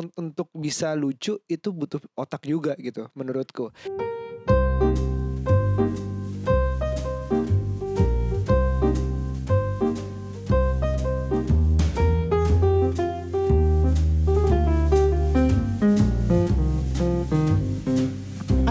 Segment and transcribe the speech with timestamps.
[0.00, 3.68] un- untuk bisa lucu itu butuh otak juga gitu menurutku.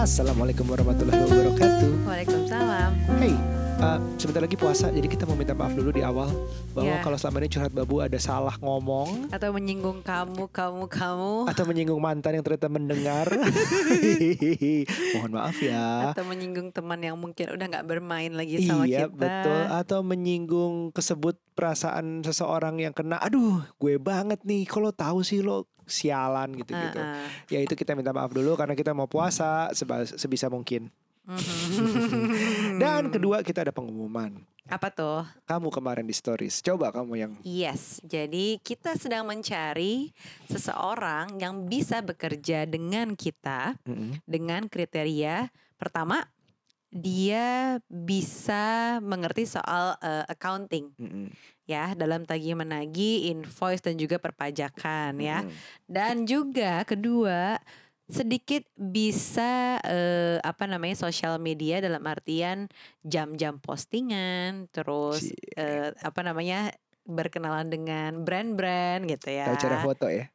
[0.00, 1.90] Assalamualaikum warahmatullahi wabarakatuh.
[2.08, 2.90] Waalaikumsalam.
[3.20, 3.36] Hey,
[3.80, 6.28] uh, sebentar lagi puasa, jadi kita mau minta maaf dulu di awal
[6.72, 7.02] bahwa Ya.
[7.02, 11.34] kalau selama ini curhat babu ada salah ngomong Atau menyinggung kamu, kamu, kamu.
[11.48, 13.26] atau menyinggung mantan yang ternyata mendengar.
[15.16, 16.12] Mohon maaf ya.
[16.12, 19.16] Atau menyinggung teman yang mungkin udah nggak bermain lagi sama Iya kita.
[19.16, 25.40] betul atau menyinggung kesebut perasaan seseorang yang kena aduh gue banget nih kalau tahu sih
[25.40, 26.96] lo sialan gitu-gitu.
[26.96, 27.28] Ah, ah.
[27.50, 29.68] Ya itu kita minta maaf dulu karena kita mau puasa
[30.14, 30.88] sebisa mungkin.
[32.82, 34.40] Dan kedua kita ada pengumuman.
[34.70, 35.26] Apa tuh?
[35.50, 36.62] Kamu kemarin di stories.
[36.62, 40.14] Coba kamu yang Yes, jadi kita sedang mencari
[40.46, 44.22] seseorang yang bisa bekerja dengan kita Mm-mm.
[44.30, 46.22] dengan kriteria pertama
[46.90, 51.30] dia bisa mengerti soal eh, accounting Mm-mm.
[51.66, 55.42] ya dalam tagih menagih, invoice dan juga perpajakan ya.
[55.42, 55.54] Mm-mm.
[55.90, 57.58] Dan juga kedua
[58.10, 62.66] sedikit bisa eh, apa namanya sosial media dalam artian
[63.06, 66.74] jam-jam postingan, terus eh, apa namanya
[67.06, 69.50] berkenalan dengan brand-brand gitu ya.
[69.50, 70.26] Tahu cara foto ya?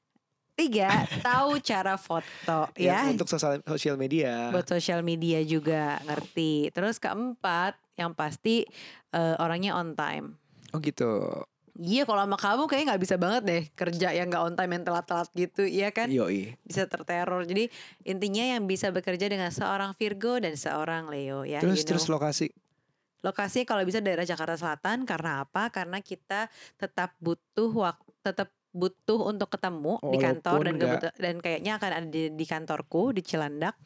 [0.56, 0.90] Tiga
[1.28, 3.04] tahu cara foto ya.
[3.04, 4.50] Yang untuk sosial sosial media.
[4.56, 6.72] Buat sosial media juga ngerti.
[6.72, 8.64] Terus keempat yang pasti
[9.12, 10.40] eh, orangnya on time.
[10.72, 11.44] Oh gitu.
[11.76, 14.84] Iya kalau sama kamu kayaknya nggak bisa banget deh kerja yang nggak on time yang
[14.88, 16.08] telat-telat gitu, iya kan?
[16.08, 16.56] Yoi.
[16.64, 17.44] Bisa terteror.
[17.44, 17.68] Jadi
[18.08, 21.60] intinya yang bisa bekerja dengan seorang Virgo dan seorang Leo ya.
[21.60, 21.90] terus you know.
[21.92, 22.48] terus lokasi.
[23.28, 25.68] Lokasinya kalau bisa daerah Jakarta Selatan karena apa?
[25.68, 26.48] Karena kita
[26.80, 31.92] tetap butuh waktu tetap butuh untuk ketemu di kantor Walaupun dan kebetu- dan kayaknya akan
[31.96, 33.80] ada di, di kantorku di Cilandak.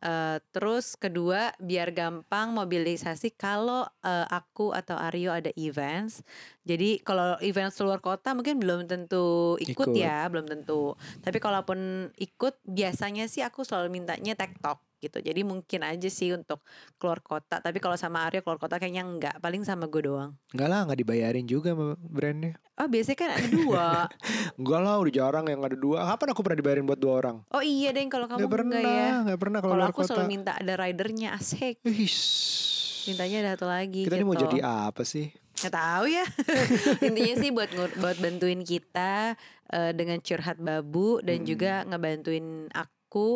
[0.00, 6.24] Eh, terus kedua biar gampang mobilisasi kalau eh, aku atau Aryo ada events.
[6.64, 9.98] Jadi kalau events luar kota mungkin belum tentu ikut, Ikut.
[9.98, 10.96] ya, belum tentu.
[11.20, 15.18] Tapi kalaupun ikut biasanya sih aku selalu mintanya TikTok gitu.
[15.18, 16.60] Jadi mungkin aja sih untuk
[16.94, 17.58] keluar kota.
[17.58, 20.36] Tapi kalau sama Aryo keluar kota kayaknya enggak, paling sama gue doang.
[20.52, 22.54] Enggak lah, nggak dibayarin juga sama brandnya.
[22.76, 23.86] Oh biasanya kan ada dua.
[24.60, 26.04] Enggak lah, udah jarang yang ada dua.
[26.06, 27.36] Kapan aku pernah dibayarin buat dua orang?
[27.48, 29.12] Oh iya deh kalau kamu Nggak pernah, enggak ya.
[29.22, 30.08] nggak pernah kalau aku kota.
[30.12, 31.80] selalu minta ada ridernya asik.
[33.02, 34.16] Mintanya ada satu lagi kita gitu.
[34.16, 35.32] ini mau jadi apa sih?
[35.56, 36.24] Nggak tahu ya.
[37.08, 37.68] Intinya sih buat
[37.98, 39.36] buat bantuin kita
[39.68, 41.46] eh, dengan curhat babu dan Mm.
[41.46, 42.92] juga ngebantuin aku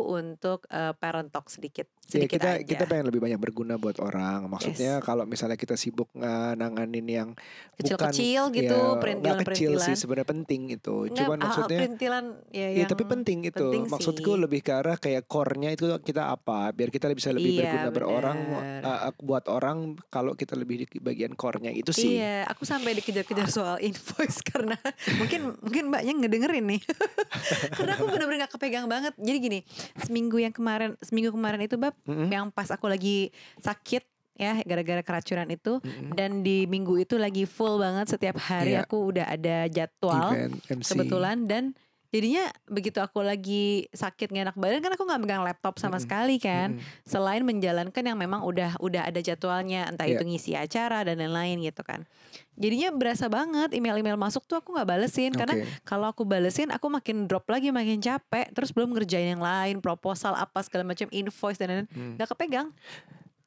[0.06, 1.90] untuk eh, parent talk sedikit.
[2.06, 2.62] Ya, Sedikit kita aja.
[2.62, 4.44] kita pengen lebih banyak berguna buat orang.
[4.46, 7.28] Maksudnya kalau misalnya kita sibuk nga- nanganin yang
[7.74, 9.50] Kecil-kecil bukan, gitu, ya, nggak perintilan-perintilan.
[9.50, 10.94] kecil sih sebenarnya penting itu.
[11.02, 13.56] Enggak, Cuman hal-hal maksudnya perintilan ya, Ya tapi penting itu.
[13.56, 14.38] penting Maksudku sih.
[14.38, 16.70] lebih ke arah kayak core-nya itu kita apa?
[16.70, 18.80] Biar kita bisa lebih Iya, berguna berorang benar.
[18.84, 19.76] uh, buat orang
[20.06, 22.14] kalau kita lebih di bagian core-nya itu sih.
[22.14, 24.76] Iya, aku sampai dikejar-kejar soal invoice karena
[25.16, 26.82] mungkin mungkin mbaknya ngedengerin nih.
[27.74, 29.16] karena aku bener-bener gak kepegang banget.
[29.16, 29.58] Jadi gini,
[29.98, 32.28] seminggu yang kemarin, seminggu kemarin itu bab Mm-mm.
[32.28, 34.02] yang pas aku lagi sakit
[34.34, 36.10] ya gara-gara keracunan itu Mm-mm.
[36.12, 38.82] dan di minggu itu lagi full banget setiap hari Iya.
[38.82, 40.88] aku udah ada jadwal Event, MC.
[40.90, 41.64] kebetulan dan
[42.14, 46.04] jadinya begitu aku lagi sakit gak enak badan kan aku nggak megang laptop sama Mm-mm.
[46.06, 47.02] sekali kan Mm-mm.
[47.02, 50.14] selain menjalankan yang memang udah udah ada jadwalnya entah Iya.
[50.14, 52.06] itu ngisi acara dan lain-lain gitu kan
[52.54, 55.66] jadinya berasa banget email-email masuk tuh aku nggak balesin karena Oke.
[55.82, 60.38] kalau aku balesin aku makin drop lagi makin capek terus belum ngerjain yang lain proposal
[60.38, 62.14] apa segala macam invoice dan lain-lain Hmm.
[62.14, 62.70] nggak kepegang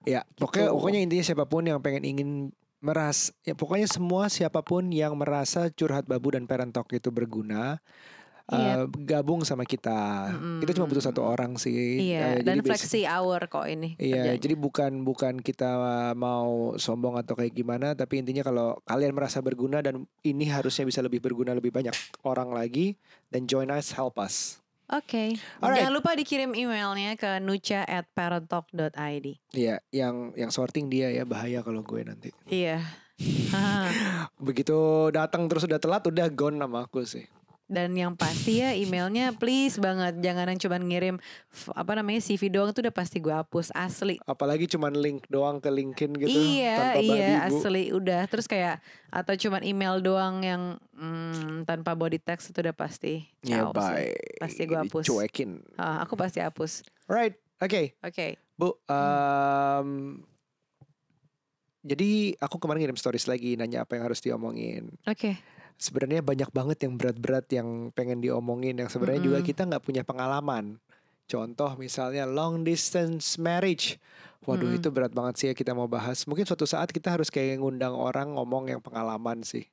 [0.03, 0.75] Ya, pokoknya Gitu.
[0.75, 2.29] pokoknya intinya siapa pun yang pengen ingin
[2.77, 7.81] meras ya pokoknya semua siapa pun yang merasa curhat babu dan parent talk itu berguna
[8.47, 8.80] Iya.
[8.80, 10.31] eh, gabung sama kita.
[10.31, 10.63] Mm-mm.
[10.63, 12.00] Kita cuma butuh satu orang sih.
[12.00, 14.40] iya Eh, dan flexi hour kok ini Iya, kerjanya.
[14.40, 15.72] jadi bukan bukan kita
[16.13, 21.03] mau sombong atau kayak gimana, tapi intinya kalau kalian merasa berguna dan ini harusnya bisa
[21.03, 21.91] lebih berguna lebih banyak
[22.24, 22.96] orang lagi,
[23.28, 24.63] dan join us, help us.
[24.88, 25.83] Oke, Alright.
[25.83, 29.27] jangan lupa dikirim emailnya ke nucha at parentalk.id.
[29.51, 32.31] Iya, yang yang sorting dia ya bahaya kalau gue nanti.
[32.48, 32.80] Iya.
[34.39, 34.77] Begitu
[35.12, 37.27] datang terus udah telat udah gone sama aku sih.
[37.68, 41.16] Dan yang pasti ya emailnya please banget jangan yang cuman ngirim
[41.75, 44.24] apa namanya CV doang tuh udah pasti gue hapus asli.
[44.24, 47.60] Apalagi cuman link doang ke LinkedIn gitu iya tanpa iya Bu.
[47.60, 48.80] asli udah terus kayak
[49.12, 50.62] atau cuman email doang yang
[50.96, 53.28] mm, tanpa body text itu udah pasti.
[53.44, 53.75] Ya sih.
[53.75, 54.16] bye.
[54.40, 55.04] Pasti gue hapus.
[55.04, 55.60] Dicuekin.
[55.75, 56.88] Ah, aku pasti hapus.
[57.12, 57.36] Right.
[57.58, 58.38] Oke, Oke.
[58.54, 58.78] Bu.
[58.86, 60.22] em,
[61.81, 64.94] jadi aku kemarin ngirim stories lagi nanya apa yang harus diomongin.
[65.10, 65.42] Oke.
[65.77, 69.50] Sebenarnya banyak banget yang berat-berat yang pengen diomongin yang sebenarnya juga Mm-mm.
[69.50, 70.81] kita nggak punya pengalaman.
[71.29, 74.01] Contoh misalnya long distance marriage.
[74.44, 74.79] Waduh Mm-mm.
[74.81, 76.25] itu berat banget sih ya kita mau bahas.
[76.25, 79.69] Mungkin suatu saat kita harus kayak ngundang orang ngomong yang pengalaman sih.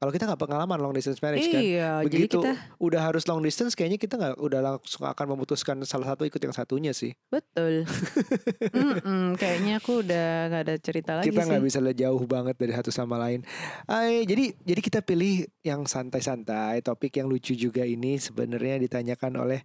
[0.00, 1.60] Kalau kita nggak pengalaman long distance marriage kan.
[1.60, 5.76] Iya, jadi Begitu kita udah harus long distance kayaknya kita nggak udah langsung akan memutuskan
[5.84, 7.12] salah satu ikut yang satunya sih.
[7.28, 7.84] betul.
[8.80, 12.88] Mm-mm, kayaknya aku udah nggak ada cerita lagi kita nggak bisa jauh banget dari satu
[12.88, 13.44] sama lain.
[13.84, 19.60] Ay, jadi jadi kita pilih yang santai-santai, topik yang lucu juga ini sebenarnya ditanyakan oleh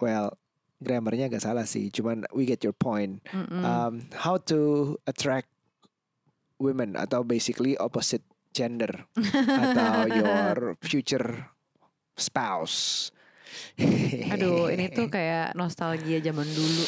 [0.00, 0.32] well
[0.80, 3.20] grammarnya agak salah sih, cuman we get your point.
[3.36, 3.60] Mm-mm.
[3.60, 5.52] Um, how to attract
[6.56, 9.06] women atau basically opposite gender
[9.64, 11.50] atau your future
[12.16, 13.08] spouse.
[14.30, 16.84] Aduh, ini tuh kayak nostalgia zaman dulu.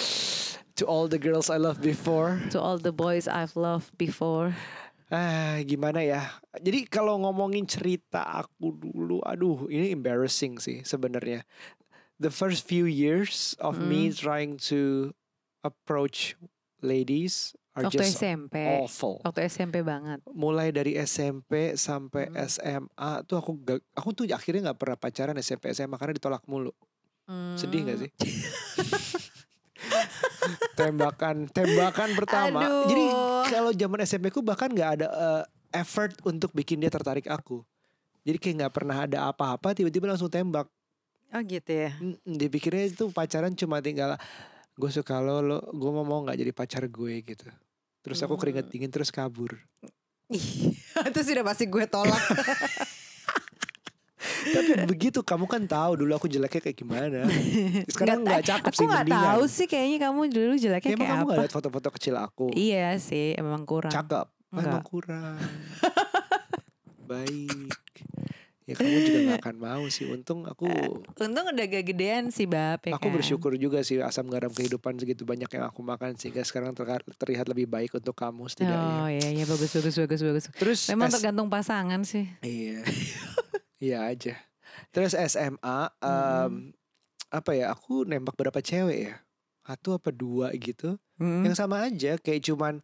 [0.73, 2.41] to all the girls I loved before.
[2.51, 4.57] To all the boys I've loved before.
[5.13, 6.25] Ah, gimana ya?
[6.57, 11.45] Jadi kalau ngomongin cerita aku dulu, aduh, ini embarrassing sih sebenarnya.
[12.17, 14.17] The first few years of me Mm.
[14.17, 15.13] trying to
[15.61, 16.39] approach
[16.81, 18.57] ladies are Waktu just SMP.
[18.79, 19.17] awful.
[19.21, 20.21] Waktu SMP banget.
[20.29, 22.37] Mulai dari SMP sampai Mm.
[22.47, 26.73] SMA tuh aku gak, aku tuh akhirnya nggak pernah pacaran SMP SMA karena ditolak mulu.
[27.57, 28.03] Sedih gak Hmm.
[28.03, 28.11] sih?
[30.75, 32.85] tembakan tembakan pertama.
[32.85, 33.45] Jadi Aduh.
[33.49, 35.43] kalau zaman SMP ku bahkan nggak ada eh,
[35.75, 37.63] effort untuk bikin dia tertarik aku.
[38.23, 40.69] Jadi kayak nggak pernah ada apa-apa tiba-tiba langsung tembak.
[41.33, 41.97] Oh gitu ya.
[41.97, 44.21] Mm, Dia pikirnya itu pacaran cuma tinggal
[44.73, 47.47] gue suka lo, lo gue mau mau nggak jadi pacar gue gitu.
[48.01, 48.73] Terus aku keringet Hmm.
[48.73, 49.55] dingin terus kabur.
[51.09, 52.19] Itu sudah pasti gue tolak.
[54.43, 57.21] Tapi begitu kamu kan tahu dulu aku jeleknya kayak gimana.
[57.93, 59.27] Sekarang nggak cakep Aku sih nggak mendingan.
[59.29, 61.27] tahu sih kayaknya kamu dulu jeleknya Emang kayak kamu apa.
[61.29, 62.47] nggak lihat foto-foto kecil aku?
[62.51, 63.91] Iya sih, emang kurang.
[63.91, 64.27] Cakep.
[64.51, 64.67] Enggak.
[64.69, 65.37] emang kurang.
[67.03, 67.71] Baik.
[68.73, 70.09] Ya kamu juga gak akan mau sih.
[70.09, 70.65] Untung aku
[71.21, 73.15] Untung udah gak gedean sih Bab ya aku kan?
[73.21, 77.47] bersyukur juga sih asam garam kehidupan segitu banyak yang aku makan sehingga sekarang terlihat, terlihat
[77.53, 79.13] lebih baik untuk kamu Oh setidaknya.
[79.13, 80.45] iya iya bagus bagus bagus bagus.
[80.57, 82.25] Terus Memang S- tergantung pasangan sih.
[82.41, 82.81] Iya.
[83.83, 84.39] Iya aja.
[84.95, 86.71] Terus SMA em,
[87.35, 87.75] apa ya?
[87.75, 89.19] Aku nembak berapa cewek ya?
[89.67, 91.03] Satu apa dua gitu.
[91.19, 91.51] Mm.
[91.51, 92.79] Yang sama aja kayak cuman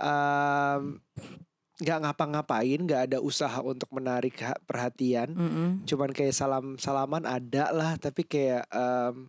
[0.00, 0.96] em,
[1.80, 5.32] nggak ngapa-ngapain, nggak ada usaha untuk menarik ha- perhatian.
[5.32, 5.68] Mm-mm.
[5.82, 9.26] cuman kayak salam salaman ada lah tapi kayak em,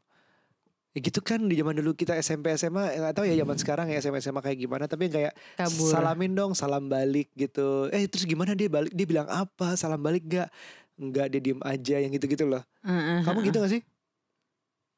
[0.92, 3.88] ya gitu kan di zaman dulu kita SMP SMA ya nggak tahu ya zaman sekarang
[3.88, 5.88] ya SMA SMA kayak gimana tapi kayak Kabur.
[5.88, 10.28] salamin dong salam balik gitu eh terus gimana dia balik dia bilang apa salam balik
[10.28, 10.52] gak
[11.00, 13.48] Enggak dia diem aja yang gitu gitu loh Heeh, kamu heeh.
[13.48, 13.82] gitu gak sih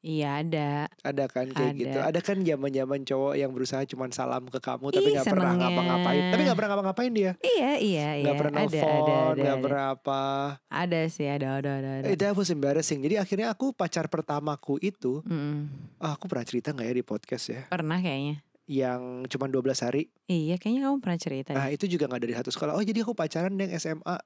[0.04, 0.70] Iya ada.
[1.00, 1.80] ada kan kayak Ada.
[1.80, 5.52] gitu ada kan zaman zaman cowok yang berusaha cuman salam ke kamu tapi nggak pernah
[5.56, 8.22] ngapa-ngapain tapi nggak pernah ngapa-ngapain dia Iya iya iya.
[8.22, 9.64] nggak pernah ada, ada, nelfon ada, nggak ada.
[9.64, 10.20] pernah apa
[10.68, 11.90] Ada sih ada ada ada.
[12.00, 12.12] ada.
[12.12, 15.72] That was embarrassing jadi akhirnya aku pacar pertamaku itu Mm-mm.
[15.96, 17.60] Ah, aku pernah cerita nggak ya di podcast ya?
[17.66, 18.44] Pernah kayaknya.
[18.64, 20.02] Yang cuma 12 hari.
[20.24, 21.50] Iya kayaknya kamu pernah cerita.
[21.52, 21.76] Nah, deh.
[21.76, 22.72] itu juga nggak dari satu sekolah.
[22.72, 24.16] Oh, jadi aku pacaran yang SMA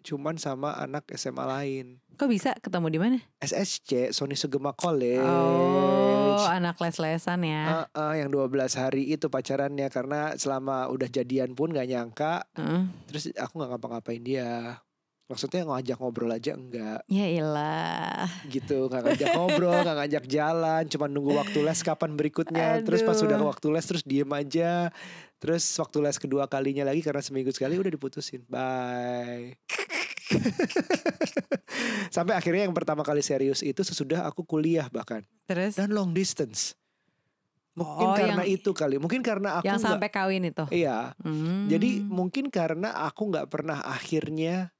[0.00, 1.86] cuman sama anak SMA lain.
[2.16, 3.18] Kok bisa ketemu di mana?
[3.40, 5.24] SSC, Sony Sugema College.
[5.24, 6.10] Oh
[6.46, 7.62] anak les-lesan ya.
[7.66, 12.46] Ah, ah, yang 12 hari itu pacarannya karena selama udah jadian pun nggak nyangka.
[12.56, 12.88] Heeh.
[13.10, 14.80] Terus aku nggak ngapa-ngapain dia.
[15.30, 17.06] Maksudnya ngajak ngobrol aja enggak.
[17.06, 18.26] Ya ilah.
[18.50, 22.82] gitu nggak ngajak ngobrol nggak ngajak jalan cuma nunggu waktu les kapan berikutnya.
[22.82, 23.30] Terus pas Aduh.
[23.30, 24.90] udah waktu les terus diem aja.
[25.38, 28.42] Terus waktu les kedua kalinya lagi karena seminggu sekali udah diputusin.
[28.44, 29.54] Bye.
[32.10, 35.22] Sampai akhirnya yang pertama kali serius itu sesudah aku kuliah bahkan.
[35.46, 35.78] Terus?
[35.78, 36.74] Dan long distance.
[37.70, 40.66] Mungkin Oh, karena yang- itu kali mungkin karena aku yang sampai kawin itu.
[40.74, 41.14] iya.
[41.22, 41.70] Hmm.
[41.70, 44.74] jadi mungkin karena aku nggak pernah akhirnya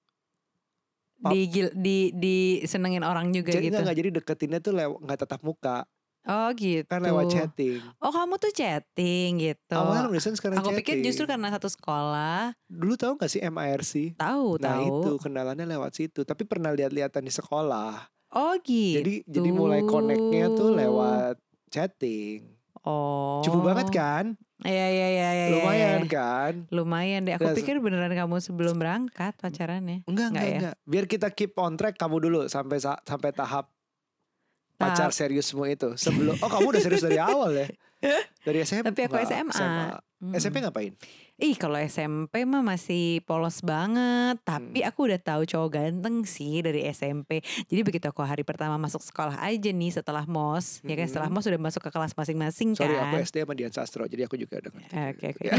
[1.20, 3.78] pap- di di di senengin orang juga jadi gitu.
[3.78, 5.84] nggak jadi deketinnya tuh lewat nggak tatap muka
[6.20, 6.84] Oh gitu.
[6.84, 9.72] kan lewat chatting Oh kamu tuh chatting gitu.
[9.72, 11.06] Long distance karena Aku pikir chatting.
[11.06, 12.52] justru karena satu sekolah.
[12.66, 14.20] Dulu tahu gak sih MIRC?
[14.20, 14.84] Tahu Nah tahu.
[15.00, 16.20] itu kenalannya lewat situ.
[16.20, 18.04] Tapi pernah lihat-lihatan di sekolah.
[18.36, 19.00] Oh gitu.
[19.00, 22.52] Jadi jadi mulai connectnya tuh lewat chatting.
[22.84, 23.40] Oh.
[23.40, 24.24] Cukup banget kan?
[24.60, 25.30] Iya iya iya iya.
[25.32, 26.06] iya, Lumayan iya.
[26.06, 26.52] kan?
[26.68, 27.34] Lumayan deh.
[27.34, 30.04] Aku Nah, pikir beneran kamu sebelum berangkat pacarannya.
[30.04, 30.58] Enggak, enggak, Enggak ya?
[30.58, 30.76] enggak.
[30.84, 33.72] Biar kita keep on track kamu dulu sampai sa- sampai tahap
[34.76, 35.92] pacar Tahap- seriusmu itu.
[35.94, 37.68] Sebelum Oh, kamu udah serius dari awal ya?
[38.40, 38.84] Dari SMP.
[38.86, 40.00] Tapi aku SMA.
[40.20, 40.32] Hmm.
[40.32, 40.92] SMP ngapain?
[41.40, 44.88] Ih kalau SMP mah masih polos banget Tapi Hmm.
[44.88, 49.40] aku udah tahu cowok ganteng sih dari SMP Jadi begitu aku hari pertama masuk sekolah
[49.40, 51.34] aja nih setelah MOS Ya kan setelah Hmm.
[51.34, 54.36] MOS udah masuk ke kelas masing-masing Sorry kan aku SD sama Dian Sastro jadi aku
[54.36, 54.92] juga udah ngerti.
[54.92, 55.42] Oke oke.
[55.42, 55.52] Ya.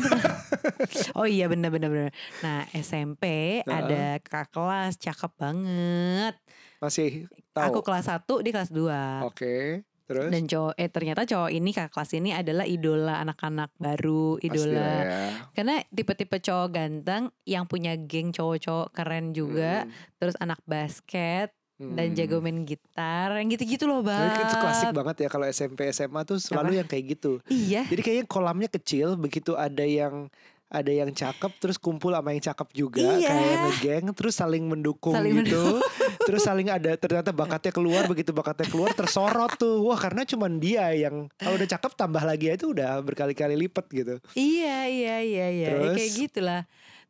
[1.18, 2.12] oh iya benar benar benar.
[2.40, 3.24] Nah SMP
[3.60, 3.66] Heeh.
[3.66, 6.36] ada kakak kelas cakep banget.
[6.78, 7.84] Masih Aku tahu.
[7.84, 9.82] kelas 1 di kelas 2 Oke.
[10.12, 14.91] Terus Dan cowok eh ternyata cowok ini kakak kelas ini adalah idola anak-anak baru, idola.
[15.00, 15.20] ya.
[15.51, 19.91] Karena tipe-tipe cowok ganteng yang punya geng cowok-cowok keren juga, Hmm.
[20.18, 22.13] terus anak basket dan Hmm.
[22.13, 24.46] jago main gitar, yang gitu-gitu loh, Sebenarnya Bang.
[24.46, 26.77] itu klasik banget ya kalau SMP SMA tuh selalu Apa?
[26.77, 27.32] yang kayak gitu.
[27.48, 27.88] Iya.
[27.88, 30.27] Jadi kayaknya kolamnya kecil begitu ada yang
[30.68, 33.27] ada yang cakep terus kumpul sama yang cakep juga Iya.
[33.27, 35.84] kayak ngegeng terus saling mendukung Saling gitu.
[36.25, 39.84] Terus saling ada ternyata bakatnya keluar begitu bakatnya keluar tersorot tuh.
[39.86, 44.16] Wah, karena cuman dia yang kalau udah cakep tambah lagi itu udah berkali-kali lipat gitu.
[44.38, 46.18] Iya iya iya iya Ya, kayak Terus?
[46.18, 46.62] gitulah.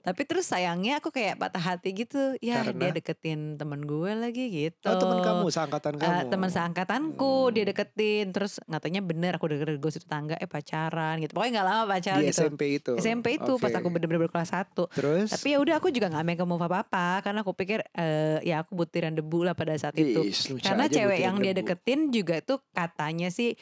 [0.02, 2.34] Tapi terus sayangnya aku kayak patah hati gitu.
[2.38, 2.90] Ya Karena?
[2.90, 4.86] dia deketin temen gue lagi gitu.
[4.86, 6.30] Oh, teman kamu, seangkatan Eh, kamu.
[6.30, 7.54] teman seangkatanku Hmm.
[7.54, 11.84] dia deketin terus katanya bener aku denger gosip tetangga eh pacaran gitu pokoknya nggak lama
[11.88, 12.92] pacaran di gitu SMP itu.
[12.96, 13.78] SMP itu pas Oke.
[13.78, 16.78] aku bener-bener kelas 1 Terus tapi ya udah aku juga nggak main ke move apa
[16.82, 20.26] apa karena aku pikir eh, ya aku butiran debu lah pada saat itu
[20.60, 21.60] karena cewek yang dia debu.
[21.64, 23.54] deketin juga tuh katanya sih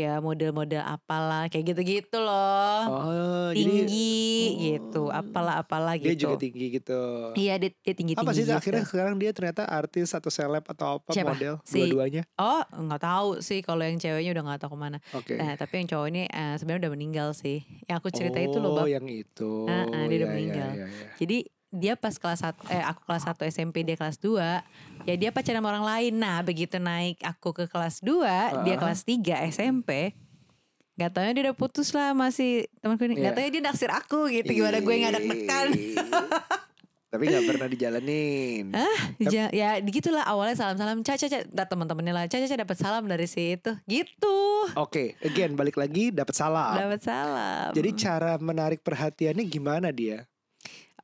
[0.00, 4.56] ya model-model apalah kayak gitu-gitu loh Oh, jadi tinggi oh.
[4.58, 7.00] gitu apalah apalah dia gitu juga tinggi gitu.
[7.34, 8.56] iya dia, dia tinggi tinggi Apa sih gitu.
[8.56, 11.30] akhirnya sekarang dia ternyata artis atau seleb atau apa Siapa?
[11.30, 12.22] model Si- dua-duanya?
[12.36, 15.34] oh nggak tahu sih kalau yang ceweknya udah nggak tahu ke mana Oke.
[15.34, 17.60] Nah, tapi yang cowok ini eh, sebenarnya udah meninggal sih.
[17.84, 18.88] Yang aku cerita itu loh, Oh, Bab.
[18.88, 19.66] yang itu.
[19.66, 20.70] Ah, ah, dia udah Ya, ya, meninggal.
[20.72, 21.08] ya, ya.
[21.16, 21.38] Jadi
[21.70, 24.36] dia pas kelas 1 eh aku kelas 1 SMP dia kelas 2,
[25.04, 26.12] ya dia pacaran sama orang lain.
[26.14, 28.26] Nah, begitu naik aku ke kelas 2,
[28.62, 28.78] dia Ah.
[28.78, 30.18] kelas 3 SMP.
[30.94, 33.16] Gak taunya dia udah putus lah masih temanku ini.
[33.16, 33.22] Iya.
[33.24, 34.50] Gak taunya dia naksir aku gitu.
[34.52, 35.66] Gimana gue gak deg-degan.
[35.72, 35.96] Ih.
[37.10, 38.70] Tapi nggak pernah dijalanin.
[39.18, 43.56] Ja- ya gitulah awalnya salam-salam caca caca teman-temannya lah caca caca dapat salam dari si
[43.56, 44.38] itu gitu
[44.76, 46.78] Oke, again balik lagi dapat salam.
[46.78, 50.22] dapat salam Jadi cara menarik perhatiannya gimana dia?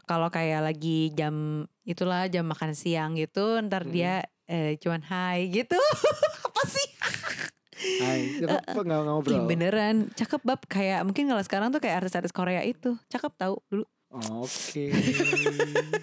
[0.06, 1.34] Kalau kayak lagi jam
[1.82, 3.92] itulah jam makan siang gitu ntar Hmm.
[3.92, 4.14] dia
[4.46, 5.74] eh, cuman hai gitu
[6.46, 6.88] apa sih
[7.76, 9.44] Hai, apa nggak Ih, ngobrol?
[9.44, 13.84] beneran cakep bab kayak mungkin kalau sekarang tuh kayak artis-artis Korea itu cakep tahu dulu
[14.16, 14.96] Oke,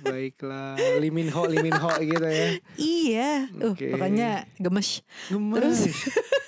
[0.04, 0.76] baiklah.
[1.00, 2.48] Liminho, Liminho gitu ya.
[2.76, 3.90] iya uh Oke.
[3.90, 5.56] pokoknya gemes Gemes.
[5.58, 5.80] Terus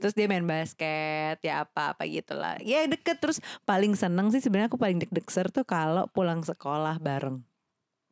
[0.00, 2.56] terus dia main basket ya apa apa gitulah.
[2.60, 7.40] Ya deket terus paling seneng sih sebenarnya aku paling deg-degser tuh kalau pulang sekolah bareng.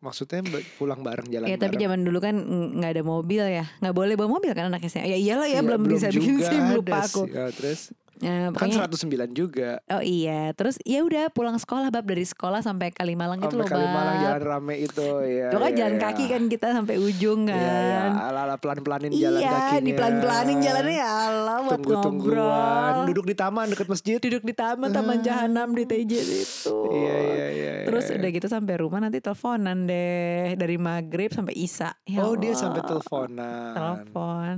[0.02, 0.42] Maksudnya
[0.82, 2.34] pulang bareng jalan ya tapi zaman dulu kan
[2.74, 3.70] nggak ada mobil ya.
[3.78, 6.74] Nggak boleh bawa mobil kan anaknya saya ya iyalah ya Iya, belum, bisa bikin ada
[6.74, 7.22] lupa aku.
[7.30, 7.30] sih.
[7.30, 7.80] Ya, terus
[8.22, 9.82] Ya, kan pokoknya 109 juga.
[9.88, 13.68] Oh iya, terus ya udah pulang sekolah bab dari sekolah sampai Kalimalang itu Sampai loh
[13.68, 14.24] Kalimalang bab.
[14.24, 15.46] jalan rame itu ya.
[15.46, 16.00] Itu kan ya, jalan ya.
[16.00, 18.12] kaki kan kita sampai ujung Iya, iya, kan.
[18.24, 19.80] ala-ala pelan-pelanin jalan Iya, kakinya.
[19.80, 22.38] di pelan-pelanin jalannya ya Allah buat Tunggu-tungguan.
[22.38, 23.06] ngobrol.
[23.08, 24.16] Duduk di taman dekat masjid.
[24.16, 25.22] Duduk di taman Taman Ah.
[25.24, 26.78] Jahanam di TJ itu.
[26.88, 27.72] Iya, iya, iya.
[27.82, 28.16] Terus iya.
[28.16, 31.90] udah gitu sampai rumah nanti teleponan deh dari maghrib sampai isya.
[32.04, 33.74] Ya Oh, dia sampai teleponan.
[33.74, 34.54] Telepon.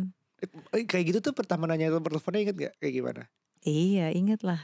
[0.71, 2.75] Eh, Kayak gitu tuh pertama nanya telepon teleponnya inget gak?
[2.79, 3.23] Kayak gimana?
[3.65, 4.61] Iya, inget lah.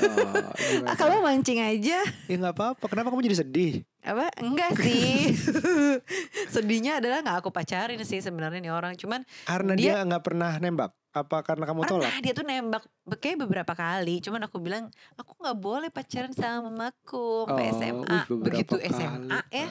[0.00, 0.88] Oh, gimana?
[0.90, 1.98] Ah, kamu mancing aja.
[2.30, 2.84] Ya nggak apa-apa.
[2.88, 3.72] Kenapa kamu jadi sedih?
[3.98, 5.36] apa enggak sih
[6.54, 10.94] sedihnya adalah nggak aku pacarin sih sebenarnya nih orang cuman Karena Dia- nggak pernah nembak.
[11.12, 12.08] Apa karena kamu tolak?
[12.08, 12.84] pernah dia tuh nembak
[13.18, 14.86] kayak beberapa kali cuman aku bilang
[15.18, 18.88] aku nggak boleh pacaran sama mamaku sampai SMA begitu kali.
[18.88, 19.66] SMA ya.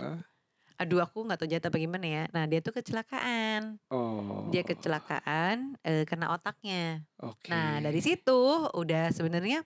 [0.78, 4.46] Aduh aku nggak tahu jatah bagaimana ya nah dia tuh kecelakaan Oh.
[4.50, 7.50] dia kecelakaan eh, kena otaknya Oke.
[7.50, 8.40] nah dari situ
[8.72, 9.66] udah sebenarnya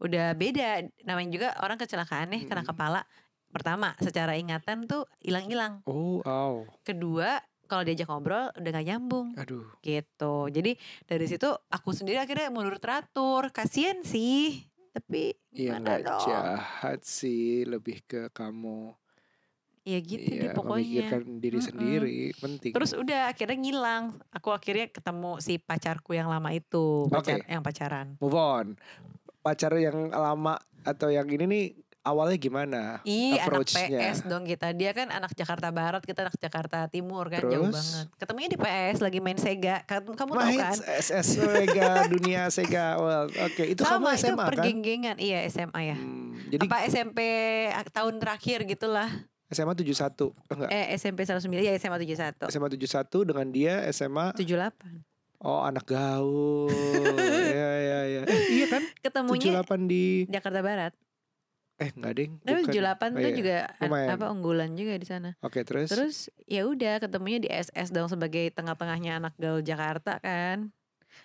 [0.00, 2.68] udah beda namanya juga orang kecelakaan nih kena Mm.
[2.68, 3.00] kepala
[3.50, 6.66] pertama secara ingatan tuh hilang-hilang Oh, au.
[6.82, 9.70] kedua kalau diajak ngobrol udah gak nyambung Aduh.
[9.80, 17.02] gitu jadi dari situ aku sendiri akhirnya mundur teratur kasian sih tapi Iya dong jahat
[17.02, 18.94] sih, lebih ke kamu.
[19.90, 21.68] Ya gitu deh Iya, pokoknya memikirkan diri Mm-mm.
[21.68, 22.70] sendiri penting.
[22.70, 27.46] terus udah akhirnya ngilang aku akhirnya ketemu si pacarku yang lama itu pacar Oke.
[27.46, 28.66] yang pacaran move on.
[29.40, 31.64] Pacar yang lama atau yang ini nih
[32.00, 33.00] awalnya gimana?
[33.02, 33.68] Ih anak.
[33.68, 37.72] PS dong kita Dia kan anak Jakarta Barat Kita anak Jakarta Timur kan Jauh Terus?
[37.72, 42.96] banget Ketemunya di PS Lagi main Sega Kamu, kamu tahu kan SS Sega dunia Sega
[42.96, 43.32] World.
[43.38, 44.48] Oke, itu Sama kamu itu SMA kan?
[44.48, 47.20] pergenggengan Iya SMA ya Hmm, jadi Apa SMP
[47.90, 49.08] tahun terakhir gitulah
[49.50, 50.30] SMA 71.
[50.48, 50.70] Enggak.
[50.70, 55.04] Eh SMP 109 Ya SMA 71 SMA 71 dengan dia SMA 78
[55.40, 56.70] oh anak gaul.
[57.50, 58.20] Iya iya iya.
[58.24, 58.82] Eh, iya kan?
[59.00, 60.92] Ketemunya 78 di Jakarta Barat
[61.76, 62.32] Eh nggak ding.
[62.38, 62.72] Tapi bukan.
[62.76, 63.32] 78 Oh, tuh iya.
[63.34, 64.08] juga a- Lumayan.
[64.12, 65.30] apa unggulan juga di sana.
[65.40, 65.88] Oke terus.
[65.88, 70.70] Terus ya udah ketemunya di SS dong sebagai tengah-tengahnya anak gaul Jakarta kan.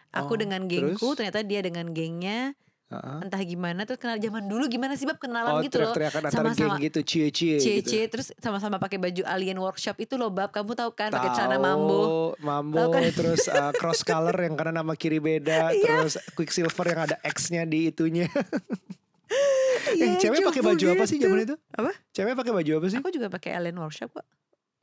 [0.09, 1.17] Aku Oh, dengan gengku, terus?
[1.19, 2.55] ternyata dia dengan gengnya.
[2.85, 3.17] Heeh.
[3.25, 5.89] Entah gimana terus kenal zaman dulu gimana sih bab kenalan Oh gitu loh.
[6.29, 6.77] Sama-sama.
[6.77, 7.81] gitu, cie-cie gitu.
[7.89, 11.57] Cie terus sama-sama pakai baju alien workshop itu loh bab kamu tahu kan pakai celana
[11.57, 12.37] mambo.
[12.37, 13.09] mambo, kan?
[13.09, 15.81] terus uh, cross color yang kanan nama kiri beda, Iya.
[15.81, 18.29] terus quicksilver yang ada X-nya di itunya.
[19.89, 21.25] eh, Iya, cewek pakai baju apa sih gitu.
[21.25, 21.55] zaman itu?
[21.73, 21.91] Apa?
[22.13, 22.97] Cewek pakai baju apa sih?
[23.01, 24.25] Aku juga pakai alien workshop kok.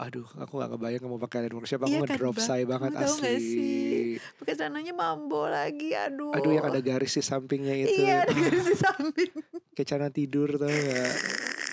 [0.02, 1.80] Aduh, aku gak kebayang kamu pakai alien workshop.
[1.80, 3.22] Aku Iya kan, ngedrop banget tahu asli.
[3.22, 4.04] nggak sih?
[4.38, 6.34] Pakai celananya mambo lagi aduh.
[6.34, 8.02] Aduh, yang ada garis di sampingnya itu.
[8.02, 9.30] Iya ada garis di samping.
[9.74, 11.12] Kayak celana tidur tau gak?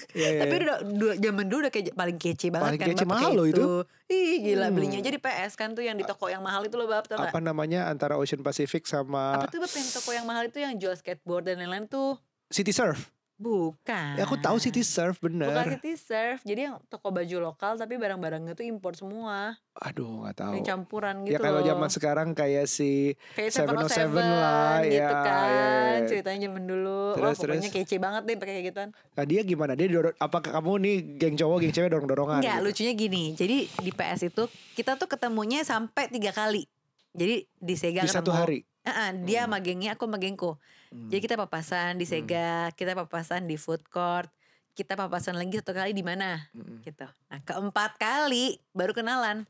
[0.09, 0.41] Iya, iya.
[0.41, 3.45] Tapi udah, udah zaman dulu udah kayak paling kece banget Paling kan kece, mahal loh
[3.45, 3.65] itu.
[4.07, 4.73] Ih gila Hmm.
[4.73, 7.19] belinya aja di PS kan tuh yang di toko yang mahal itu loh bab tau?
[7.19, 10.73] Apa namanya antara Ocean Pacific sama Apa tuh bab yang toko yang mahal itu yang
[10.75, 12.17] jual skateboard dan lain-lain tuh
[12.47, 13.13] City Surf?
[13.39, 14.19] Bukan.
[14.19, 15.79] Ya, aku tahu City Surf Bukan bener.
[15.79, 20.53] City Surf, jadi yang toko baju lokal tapi barang-barangnya tuh impor semua, Aduh, gak tahu.
[20.53, 21.67] yang campuran Ya gitu kalau loh.
[21.71, 25.99] zaman sekarang kayak si kayak 707 707 lah, gitu ya, kan ya, ya.
[26.05, 27.75] ceritanya zaman dulu Terus, wah pokoknya terus?
[27.79, 29.71] kece banget deh pakai kayak gituan Nah dia gimana?
[29.73, 32.39] Dia dorong, apakah kamu nih geng cowok, geng cewek dorong-dorongan?
[32.43, 32.65] Enggak gitu?
[32.67, 34.43] lucunya gini jadi di PS itu
[34.75, 36.67] kita tuh ketemunya sampai tiga kali
[37.09, 38.67] jadi di Sega Di satu hari?
[38.83, 40.55] Ah, ah, dia sama gengnya aku sama gengku
[40.89, 41.05] Hmm.
[41.07, 44.25] jadi kita papasan di Sega kita papasan di food court
[44.73, 46.81] kita papasan lagi satu kali di mana Mm-mm.
[46.81, 49.45] gitu nah keempat kali baru kenalan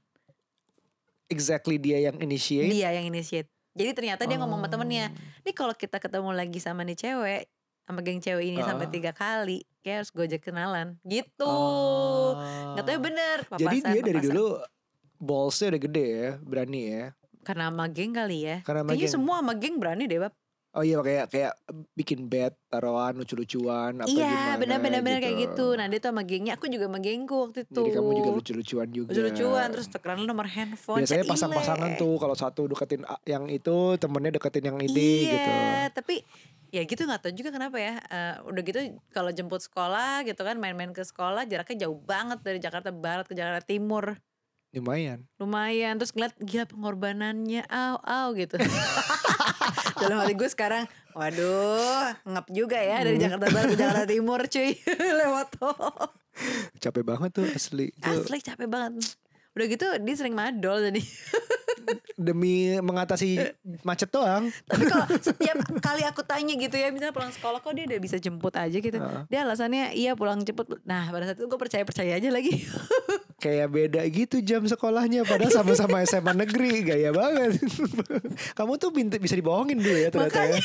[1.27, 2.67] Exactly dia yang initiate?
[2.67, 5.17] dia yang initiate jadi ternyata dia ngomong sama temennya Oh.
[5.39, 7.43] Nih kalau kita ketemu lagi sama nih cewek
[7.85, 8.91] sama geng cewek ini sampai Ah.
[8.91, 11.49] tiga kali, kayak harus gojek kenalan, gitu.
[12.35, 12.75] Ah.
[12.75, 13.37] Nggak tahu ya bener.
[13.39, 14.29] Jadi papasan, dia dari papasan.
[14.29, 14.45] dulu
[15.17, 17.05] ballsnya udah gede ya, berani ya.
[17.39, 18.57] karena sama geng kali ya.
[18.61, 19.15] Karena sama Kayaknya geng.
[19.15, 20.33] semua sama geng berani deh, bab.
[20.69, 21.53] Oh iya kayak kayak
[21.97, 25.73] bikin bet, taruhan, lucu-lucuan apa Iya, gimana benar-benar benar kayak gitu.
[25.73, 27.73] Nah dia tuh sama gengnya, aku juga sama gengku waktu itu.
[27.73, 29.09] Jadi kamu juga lucu-lucuan juga.
[29.09, 31.01] Lucu-lucuan, terus tukeran nomor handphone.
[31.01, 35.51] Biasanya pasang-pasangan tuh kalau satu deketin a- yang itu, temennya deketin yang ini iya, gitu.
[35.97, 36.15] tapi
[36.69, 37.97] ya gitu nggak tahu juga kenapa ya.
[38.05, 42.61] Eh, udah gitu kalau jemput sekolah gitu kan, main-main ke sekolah jaraknya jauh banget dari
[42.61, 44.21] Jakarta Barat ke Jakarta Timur.
[44.69, 45.25] Lumayan.
[45.41, 48.61] lumayan terus ngeliat gila pengorbanannya aw aw gitu
[49.99, 54.71] dalam hati gue sekarang waduh ngap juga ya dari Jakarta Barat ke Jakarta Timur cuy.
[55.19, 55.91] Lewat tol.
[56.79, 57.91] Capek banget tuh asli.
[57.99, 59.03] Asli capek banget.
[59.57, 61.01] Udah gitu dia sering madol jadi
[62.19, 63.39] demi mengatasi
[63.85, 64.51] macet doang.
[64.67, 68.17] tapi kalau setiap kali aku tanya gitu ya misalnya pulang sekolah kok dia udah bisa
[68.19, 69.23] jemput aja gitu Heeh.
[69.31, 72.53] dia alasannya iya pulang cepet nah pada saat itu gue percaya percaya aja lagi
[73.39, 77.55] Kayak beda gitu jam sekolahnya padahal sama-sama SMA negeri gaya banget.
[78.51, 80.59] Kamu tuh bisa dibohongin dulu ya ternyata ya.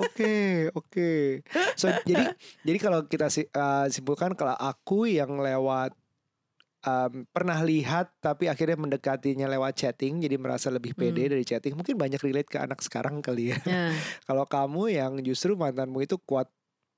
[0.00, 1.44] Oke, oke.
[1.76, 2.32] So jadi
[2.64, 5.92] jadi kalau kita uh, simpulkan kalau aku yang lewat
[6.84, 11.32] um, pernah lihat tapi akhirnya mendekatinya lewat chatting jadi merasa lebih pede Hmm.
[11.32, 11.74] dari chatting.
[11.74, 13.58] Mungkin banyak relate ke anak sekarang kali ya.
[13.64, 13.96] nah,
[14.28, 16.48] Kalau kamu yang justru mantanmu itu kuat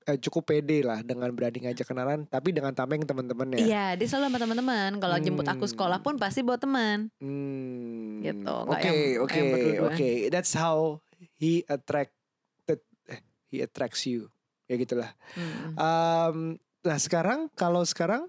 [0.04, 3.58] eh, cukup pede lah dengan berani ngajak kenalan tapi dengan tameng teman-temannya.
[3.58, 5.72] iya dia selalu sama teman-teman kalau jemput aku Hmm.
[5.74, 8.22] sekolah pun pasti bawa teman Hmm.
[8.22, 9.42] Gitu, Oke, oke,
[9.82, 10.10] oke.
[10.30, 11.02] That's how
[11.36, 14.30] he attracted eh, he attracts you.
[14.66, 15.10] Ya gitulah.
[15.34, 15.74] Mm-mm.
[15.74, 16.36] Um,
[16.80, 18.26] nah, sekarang kalau sekarang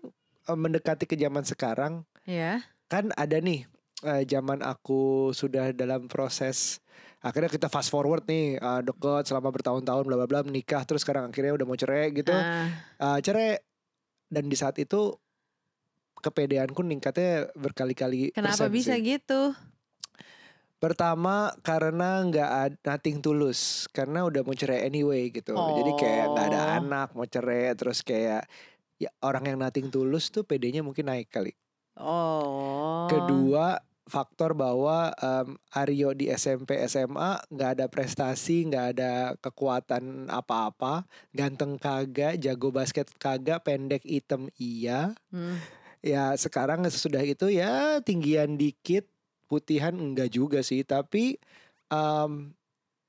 [0.54, 3.68] mendekati ke zaman sekarang ya kan ada nih
[4.04, 6.80] eh, zaman aku sudah dalam proses
[7.20, 11.28] akhirnya kita fast forward nih eh, deket selama bertahun-tahun bla bla bla menikah terus sekarang
[11.28, 12.32] akhirnya udah mau cerai gitu.
[12.32, 13.60] Ah, Eh, cerai
[14.28, 15.16] dan di saat itu
[16.18, 19.16] kepedeanku ningkatnya berkali-kali kenapa persen bisa sih.
[19.16, 19.54] gitu
[20.78, 25.58] Pertama karena nggak ada nothing tulus karena udah mau cerai anyway gitu.
[25.58, 26.78] Jadi kayak nggak ada Oh.
[26.78, 28.46] anak mau cerai terus kayak
[28.98, 31.54] ya orang yang nothing tulus tuh PD-nya mungkin naik kali.
[31.98, 39.12] oh Kedua faktor bahwa em, Aryo di SMP SMA nggak ada prestasi, nggak ada
[39.44, 41.04] kekuatan apa-apa,
[41.36, 45.14] ganteng kagak, jago basket kagak, pendek hitam iya.
[45.30, 45.60] Hmm.
[46.00, 49.06] Ya sekarang sesudah itu ya tinggian dikit,
[49.52, 51.36] putihan enggak juga sih, tapi
[51.92, 52.56] um,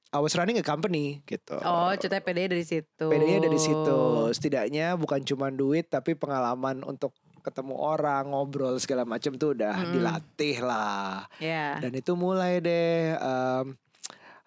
[0.09, 1.61] I was running a company gitu.
[1.61, 4.01] oh ceritanya PD dari situ PD-nya dari situ.
[4.33, 9.93] Setidaknya bukan cuma duit tapi pengalaman untuk ketemu orang, ngobrol segala macam tuh udah Mm-mm.
[9.95, 11.25] dilatih lah.
[11.41, 13.77] ya Dan itu mulai deh em,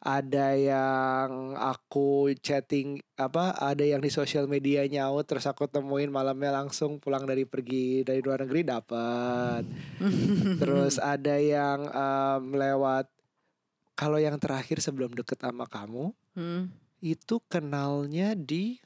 [0.02, 6.50] ada yang aku chatting apa ada yang di sosial media nyaut terus aku temuin malamnya
[6.50, 9.62] langsung pulang dari pergi dari luar negeri dapat
[10.62, 13.14] terus ada yang em, lewat
[13.94, 16.72] kalau yang terakhir sebelum deket sama kamu Hmm.
[17.00, 18.80] itu kenalnya di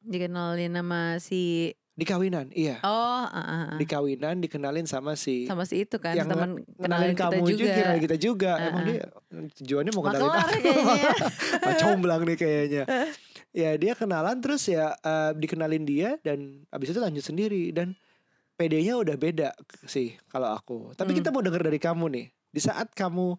[0.00, 2.80] Dikenalin sama si Di kawinan, iya.
[2.80, 3.76] Oh, ah, ah, ah.
[3.76, 7.68] Di kawinan dikenalin sama si sama si itu kan yang teman kenalin kita kamu juga,
[7.76, 8.52] kenalin kita juga.
[8.54, 8.86] Ah, Emang ah.
[8.88, 9.02] dia
[9.60, 10.72] tujuannya mau kenalin kelar aku.
[11.84, 12.84] comblang nih kayaknya.
[13.52, 17.92] ya dia kenalan terus ya eh, dikenalin dia dan abis itu lanjut sendiri dan
[18.56, 19.52] PD-nya udah beda
[19.84, 20.96] sih kalau aku.
[20.96, 21.18] Tapi Hmm.
[21.20, 22.26] kita mau denger dari kamu nih.
[22.48, 23.36] Di saat kamu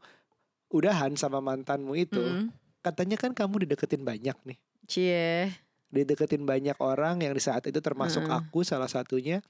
[0.72, 2.50] udahan sama mantanmu itu, Mm-mm.
[2.80, 4.58] katanya kan kamu dideketin banyak nih.
[4.88, 5.52] Cie.
[5.88, 8.40] Dideketin banyak orang yang di saat itu termasuk Mm-mm.
[8.42, 9.44] aku salah satunya.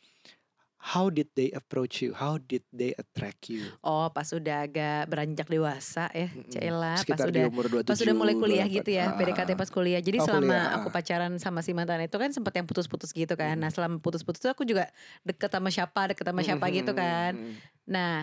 [0.81, 2.17] How did they approach you?
[2.17, 3.69] How did they attract you?
[3.85, 6.49] Oh, pas udah agak beranjak dewasa ya, Mm-mm.
[6.49, 6.97] Cela.
[6.97, 8.77] Pas udah umur 27 pas udah mulai kuliah 28.
[8.81, 9.13] gitu ya, Ah.
[9.13, 10.01] PDKT pas kuliah.
[10.01, 13.29] Jadi Oh, selama kuliah, aku pacaran sama si mantan itu kan sempat yang putus-putus gitu
[13.37, 13.53] kan.
[13.53, 13.61] Hmm.
[13.61, 14.89] Nah, selama putus-putus aku juga
[15.21, 17.31] deket sama siapa, deket sama siapa Hmm, gitu hmm, kan.
[17.37, 17.55] hmm, hmm.
[17.85, 18.17] Nah,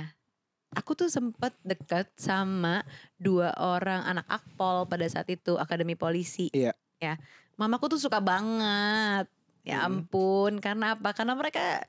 [0.71, 6.49] aku tuh sempet deket sama dua orang anak akpol pada saat itu akademi polisi.
[6.51, 6.77] Iya.
[6.99, 7.15] Ya,
[7.55, 9.27] mamaku tuh suka banget.
[9.63, 10.09] Ya Mm.
[10.09, 11.13] ampun, karena apa?
[11.13, 11.85] Karena mereka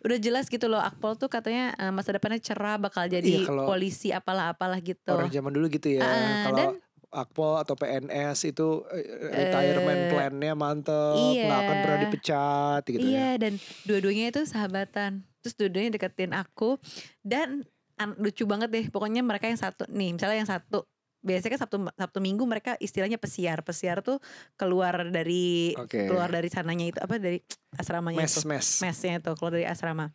[0.00, 3.64] udah jelas gitu loh, akpol tuh katanya eh, masa depannya cerah, bakal jadi Iya, kalau
[3.64, 5.08] polisi apalah-apalah gitu.
[5.08, 6.02] Orang zaman dulu gitu ya.
[6.02, 6.78] Ah, Kalau dan-
[7.12, 11.44] Akpol atau PNS itu eh, retirement Eh, plan-nya mantep, iya.
[11.44, 13.40] nggak akan pernah dipecat gitu iya, ya.
[13.48, 13.52] dan
[13.84, 15.20] dua-duanya itu sahabatan.
[15.44, 16.80] Terus dua-duanya deketin aku
[17.20, 17.64] dan an-
[18.18, 18.84] lucu banget deh.
[18.88, 20.86] Pokoknya mereka yang satu nih, misalnya yang satu
[21.22, 23.62] biasanya kan Sabtu Sabtu Minggu mereka istilahnya pesiar.
[23.62, 24.18] Pesiar tuh
[24.58, 26.10] keluar dari Oke.
[26.10, 27.38] keluar dari sananya itu apa dari
[27.78, 28.46] asramanya Mes itu.
[28.50, 28.66] mes.
[28.82, 30.10] Mesnya itu keluar dari asrama.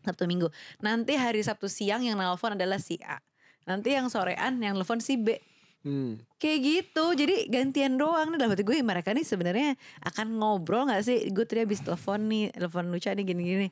[0.00, 0.48] Sabtu Minggu.
[0.80, 3.20] Nanti hari Sabtu siang yang nelpon adalah si A.
[3.68, 5.36] Nanti yang sorean yang nelpon si B.
[5.80, 6.20] Hmm.
[6.36, 9.80] Kayak gitu, jadi gantian doang nih dalam hati gue mereka nih sebenarnya
[10.12, 11.24] akan ngobrol nggak sih?
[11.32, 13.68] Gue tadi habis telepon nih, telepon Luca nih gini-gini.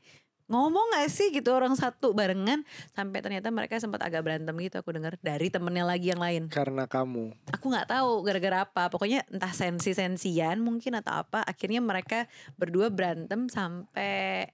[0.49, 2.65] Ngomong gak sih gitu orang satu barengan
[2.97, 6.49] sampai ternyata mereka sempat agak berantem gitu aku dengar dari temennya lagi yang lain.
[6.49, 7.37] Karena kamu.
[7.53, 8.89] Aku nggak tahu gara-gara apa.
[8.89, 11.45] Pokoknya entah sensi-sensian mungkin atau apa.
[11.45, 12.25] Akhirnya mereka
[12.57, 14.49] berdua berantem sampai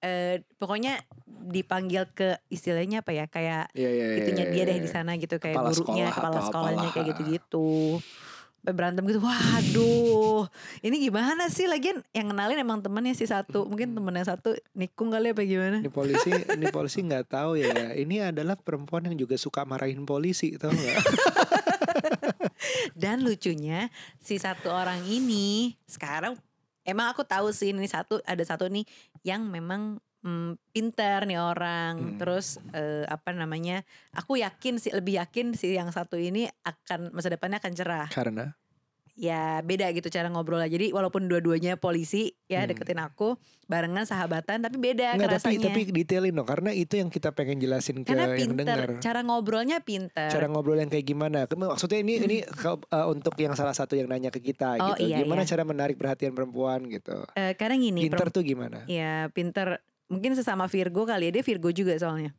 [0.00, 1.02] eh, pokoknya
[1.50, 4.06] dipanggil ke istilahnya apa ya kayak Iya iya.
[4.12, 4.84] iya, itunya iya, dia deh iya.
[4.84, 8.00] di sana gitu kayak Kepala gurunya sekolah kepala sekolahnya kayak gitu-gitu
[8.64, 9.20] berantem gitu.
[9.24, 10.48] Waduh
[10.84, 11.64] ini gimana sih?
[11.68, 13.64] Lagian yang kenalin emang temennya si satu.
[13.68, 15.78] Mungkin temen yang satu nikung kali apa gimana?
[15.80, 17.92] Ini polisi, ini polisi nggak tahu ya.
[17.96, 20.96] Ini adalah perempuan yang juga suka marahin polisi, tau nggak?
[23.02, 23.88] dan lucunya
[24.20, 26.36] si satu orang ini sekarang
[26.84, 28.84] emang aku tahu sih ini satu ada satu nih
[29.24, 32.16] yang memang hmm, pinter nih orang Hmm.
[32.16, 37.28] terus eh, apa namanya aku yakin sih lebih yakin si yang satu ini akan masa
[37.28, 38.52] depannya akan cerah Karena
[39.20, 40.64] ya beda gitu cara ngobrolnya.
[40.64, 42.72] Jadi walaupun dua-duanya polisi ya Hmm.
[42.72, 43.36] deketin aku
[43.68, 48.00] barengan sahabatan tapi beda Enggak, tapi tapi detailin dong karena itu yang kita pengen jelasin
[48.00, 48.96] ke Karena yang dengar.
[48.96, 50.32] cara ngobrolnya pinter.
[50.32, 51.44] Cara ngobrol yang kayak gimana?
[51.44, 55.12] Maksudnya ini ini uh, untuk yang salah satu yang nanya ke kita Oh, gitu.
[55.12, 55.50] iya, gimana iya.
[55.52, 57.20] cara menarik perhatian perempuan gitu.
[57.36, 58.88] Eh, karena gini, Pinter tuh gimana?
[58.88, 62.34] ya pinter mungkin sesama Virgo kali ya dia Virgo juga soalnya.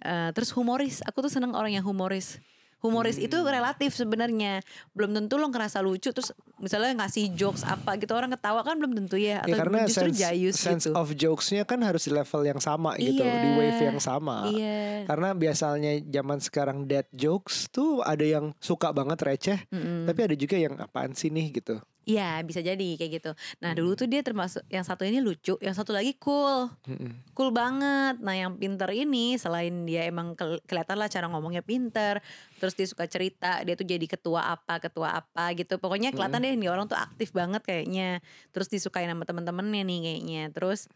[0.00, 2.38] Eh, terus humoris, aku tuh seneng orang yang humoris.
[2.80, 3.44] Humoris itu Hmm.
[3.44, 4.64] relatif sebenarnya.
[4.96, 8.96] Belum tentu lo ngerasa lucu terus misalnya ngasih jokes apa gitu orang ketawa kan belum
[8.96, 10.96] tentu ya atau Ya karena justru sense, jayus sense gitu.
[10.96, 13.36] of jokesnya kan harus di level yang sama gitu, Iya.
[13.36, 14.48] di wave yang sama.
[14.48, 15.04] Iya.
[15.04, 20.08] Karena biasanya zaman sekarang dead jokes tuh ada yang suka banget receh, Mm-mm.
[20.08, 21.84] tapi ada juga yang apaan sih nih gitu.
[22.08, 23.30] Iya bisa jadi kayak gitu.
[23.60, 23.78] Nah Hmm.
[23.78, 27.12] dulu tuh dia termasuk yang satu ini lucu, yang satu lagi cool, Mm-mm.
[27.36, 28.16] cool banget.
[28.24, 32.24] Nah yang pinter ini selain dia emang kel- kelihatan lah cara ngomongnya pinter,
[32.56, 35.76] terus dia suka cerita, dia tuh jadi ketua apa, ketua apa gitu.
[35.76, 38.24] Pokoknya kelihatan deh nih orang tuh aktif banget kayaknya.
[38.50, 40.42] Terus disukain sama temen-temennya nih kayaknya.
[40.56, 40.88] Terus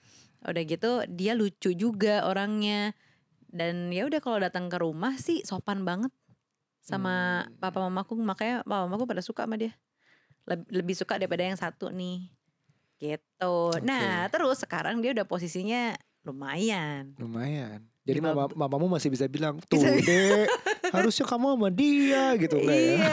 [0.44, 2.96] udah gitu dia lucu juga orangnya.
[3.54, 6.10] Dan ya udah kalau datang ke rumah sih sopan banget
[6.84, 7.54] sama Hmm.
[7.64, 9.72] papa mamaku makanya papa mamaku pada suka sama dia
[10.46, 12.28] lebih suka daripada yang satu nih
[12.96, 17.84] gitu nah terus sekarang dia udah posisinya lumayan Lumayan.
[18.04, 20.44] Jadi mama, mamamu masih bisa bilang, tuh Bisa- dek,
[20.92, 22.76] harusnya kamu sama dia gitu ya?
[22.76, 23.08] iya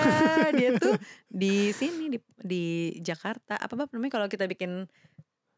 [0.53, 2.63] dia tuh di sini di di
[2.99, 4.83] Jakarta apa bab namanya kalau kita bikin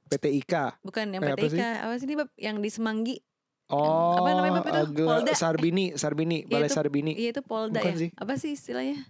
[0.05, 0.77] PTIK.
[0.81, 3.17] bukan yang Eh, apa PTIK apa sih ini bab yang di Semanggi
[3.65, 4.75] Oh, apa namanya, Bab, itu?
[4.85, 5.33] agak- Polda.
[5.33, 7.11] Sarbini, Sarbini, Iya, Balai itu- Sarbini.
[7.15, 8.09] iya itu Polda Bukan ya sih.
[8.13, 9.01] apa sih istilahnya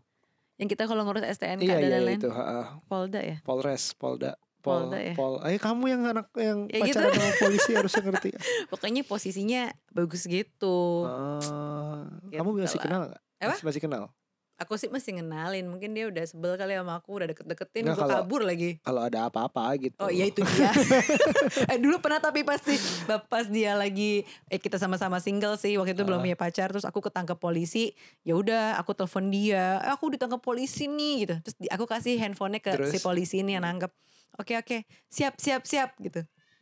[0.64, 2.66] yang kita kalau ngurus STNK Iya dan iya lain-lain itu, heeh.
[2.88, 4.40] Polda ya Polres, Polda.
[4.64, 5.12] Pol, Polda ya?
[5.12, 7.04] Pol, eh kamu yang anak yang Ya gitu.
[7.04, 8.30] pacaran sama polisi harusnya ngerti.
[8.72, 12.00] pokoknya posisinya bagus gitu Oh,
[12.32, 12.84] Gitu kamu masih lah.
[12.88, 13.02] kenal?
[13.38, 13.52] Apa?
[13.52, 14.04] Masih, masih kenal?
[14.56, 18.46] Aku sih masih ngenalin, mungkin dia udah sebel kali sama aku, udah deket-deketin, gue kabur
[18.46, 18.78] lagi.
[18.80, 19.98] Kalau ada apa-apa gitu.
[19.98, 20.70] Oh iya itu dia.
[21.74, 22.78] eh dulu pernah tapi pasti
[23.28, 26.24] pas dia lagi eh kita sama-sama single sih waktu itu belum Ah.
[26.24, 30.86] punya pacar terus aku ketangkep polisi ya udah aku telepon dia eh, aku ditangkap polisi
[30.86, 32.92] nih gitu terus aku kasih handphonenya ke Terus?
[32.92, 33.90] si polisi ini yang nangkep
[34.36, 36.22] oke oke siap siap siap gitu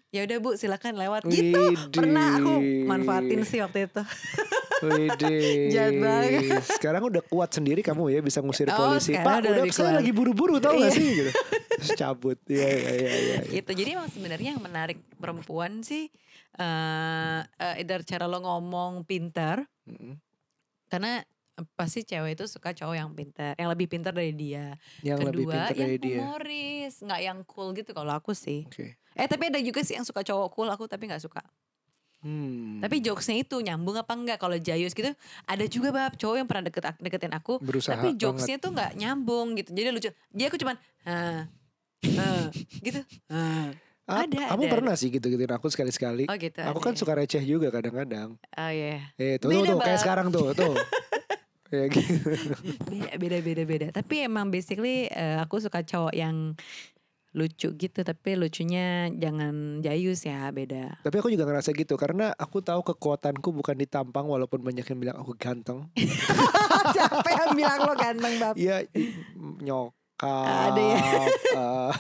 [0.10, 2.86] ya udah bu silakan lewat gitu pernah aku Widih.
[2.86, 4.02] manfaatin sih waktu itu
[4.84, 5.70] Widih.
[5.70, 6.64] Jahat banget.
[6.72, 9.14] Sekarang udah kuat sendiri kamu ya bisa ngusir Oh, polisi.
[9.14, 10.92] Pak, udah udah lebih saya lagi buru-buru tau gak Iya.
[10.92, 11.32] sih gitu.
[11.78, 12.38] Terus cabut.
[12.46, 13.38] Iya iya iya iya.
[13.48, 16.10] gitu jadi emang sebenarnya yang menarik perempuan sih
[16.54, 20.20] eh eh, either cara lo ngomong pintar Mm-mm.
[20.86, 24.76] karena eh, pasti cewek itu suka cowok yang pintar, yang lebih pintar dari dia.
[25.00, 26.18] Yang lebih Kedua, pintar yang dari dia.
[26.18, 28.68] humoris, nggak yang cool gitu kalau aku sih.
[28.68, 29.00] Oke.
[29.12, 31.42] Eh tapi ada juga sih yang suka cowok cool, aku tapi nggak suka.
[32.22, 32.78] Hmm.
[32.86, 34.38] Tapi jokesnya itu nyambung apa enggak?
[34.38, 35.10] Kalau Jayus gitu,
[35.46, 38.22] ada juga bab cowok yang pernah deket deketin aku, berusaha tapi banget.
[38.22, 39.70] jokesnya tuh nggak nyambung gitu.
[39.74, 40.10] Jadi lucu.
[40.14, 40.76] Jadi aku cuman,
[41.10, 41.50] ah,
[42.18, 42.46] ah,
[42.82, 43.02] gitu.
[43.34, 43.74] Ah.
[44.10, 46.28] Ah, ada, kamu ada, pernah sih gitu-gituin aku sekali-sekali.
[46.28, 46.60] Oh gitu.
[46.60, 48.36] Aku ada kan suka receh juga kadang-kadang.
[48.36, 49.08] Oh iya.
[49.16, 50.74] Eh, tuh, tuh, Beda, tuh, kayak sekarang tuh, tuh.
[51.72, 52.20] ya gitu.
[52.92, 56.52] beda beda beda beda tapi emang basically eh, aku suka cowok yang
[57.32, 62.60] lucu gitu tapi lucunya jangan jayus ya beda Tapi aku juga ngerasa gitu karena aku
[62.60, 65.88] tahu kekuatanku bukan di tampang walaupun banyak yang bilang aku ganteng.
[66.94, 69.16] siapa yang bilang lo ganteng bab Iya, i-
[69.62, 69.98] nyokap.
[70.22, 70.98] Ada ya.
[71.50, 71.92] eh,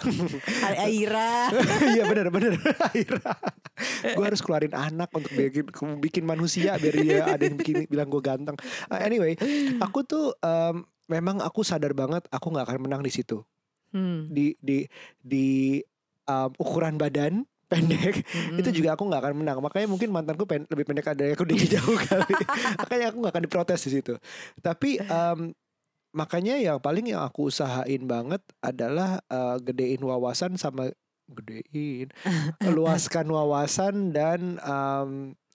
[0.83, 1.49] Aira
[1.89, 3.33] Iya bener bener Akhirnya
[4.13, 5.65] Gue harus keluarin anak untuk bikin,
[5.97, 8.53] bikin manusia Biar dia ada yang bikin, bilang gue ganteng
[8.85, 9.33] Ah, Anyway
[9.79, 13.41] Aku tuh em, Memang aku sadar banget Aku gak akan menang di situ
[13.91, 14.31] hmm.
[14.31, 14.77] Di di
[15.21, 15.47] di
[16.25, 18.59] em, ukuran badan pendek mm-mm.
[18.59, 21.71] itu juga aku nggak akan menang makanya mungkin mantanku pen, lebih pendek dari aku tinggi
[21.71, 22.35] jauh kali
[22.83, 24.19] makanya aku nggak akan diprotes di situ
[24.59, 25.55] tapi em,
[26.11, 30.91] makanya yang paling yang aku usahain banget adalah eh, gedein wawasan sama
[31.31, 32.11] gedein
[32.75, 34.59] luaskan wawasan dan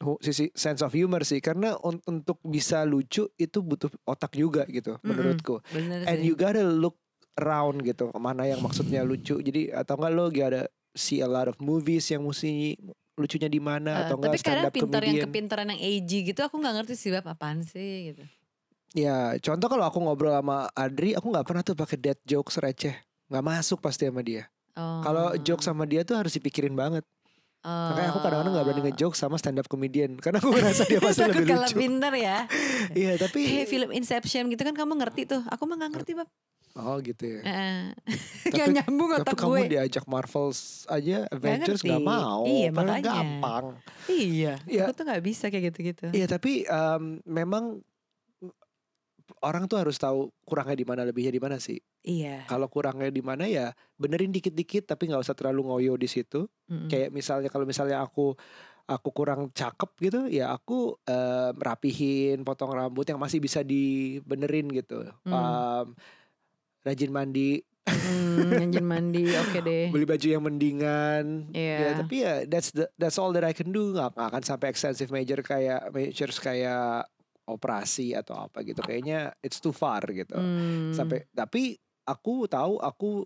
[0.01, 4.65] hu- sisi sense of humor sih karena un- untuk bisa lucu itu butuh otak juga
[4.69, 5.05] gitu Mm-mm.
[5.05, 6.97] menurutku bener and sih you gotta look
[7.37, 9.39] around gitu mana yang maksudnya lucu.
[9.39, 10.63] Jadi atau enggak lo ada
[10.97, 12.77] see a lot of movies yang mesti
[13.17, 16.11] lucunya di mana Eh, atau tapi enggak stand kadang up pintar yang kepintaran yang AG
[16.11, 18.25] gitu aku nggak ngerti sih bab apaan sih gitu.
[18.97, 22.97] Ya contoh kalau aku ngobrol sama Adri aku nggak pernah tuh pakai dead jokes receh.
[23.29, 24.49] Nggak masuk pasti sama dia.
[24.77, 25.01] Oh.
[25.01, 27.01] kalau jokes sama dia tuh harus dipikirin banget.
[27.65, 27.91] Oh.
[27.91, 31.25] makanya aku kadang-kadang nggak berani nge-joke sama stand up comedian karena aku ngerasa dia pasti
[31.25, 31.77] Takut lebih kalah lucu.
[31.81, 32.37] pintar ya.
[32.93, 35.43] Iya tapi kayak film Inception gitu kan kamu ngerti tuh.
[35.49, 36.29] Aku mah nggak ngerti bab
[36.77, 37.81] oh gitu ya Heeh.
[38.47, 41.89] Tapi- Gak nyambung tapi otak kamu gue diajak Marvels aja Avengers ngerti.
[41.89, 43.03] nggak mau Iya, makanya.
[43.03, 43.65] gampang
[44.07, 44.83] Iya, Iya.
[44.85, 46.07] aku tuh nggak bisa kayak gitu-gitu.
[46.11, 47.83] Iya tapi em, memang
[49.43, 51.77] orang tuh harus tahu kurangnya di mana lebihnya di mana sih.
[52.01, 52.47] Iya.
[52.47, 56.47] Kalau kurangnya di mana ya benerin dikit-dikit tapi nggak usah terlalu ngoyo di situ.
[56.69, 56.87] Mm-mm.
[56.87, 58.39] Kayak misalnya kalau misalnya aku
[58.87, 65.03] aku kurang cakep gitu ya aku em, rapihin potong rambut yang masih bisa dibenerin gitu.
[65.27, 65.35] Hmm.
[65.35, 65.87] Em,
[66.87, 69.95] rajin mandi, Hmm, nyanjin mandi, oke deh.
[69.95, 71.25] beli baju yang mendingan.
[71.55, 71.79] Iya.
[71.79, 73.95] Ya, tapi ya that's the, that's all that I can do.
[73.95, 77.07] Nggak, nggak akan sampai extensive major kayak measures kayak
[77.47, 78.83] operasi atau apa gitu.
[78.83, 80.35] Kayaknya it's too far gitu.
[80.35, 80.91] Hmm.
[80.91, 83.23] Sampai tapi aku tahu aku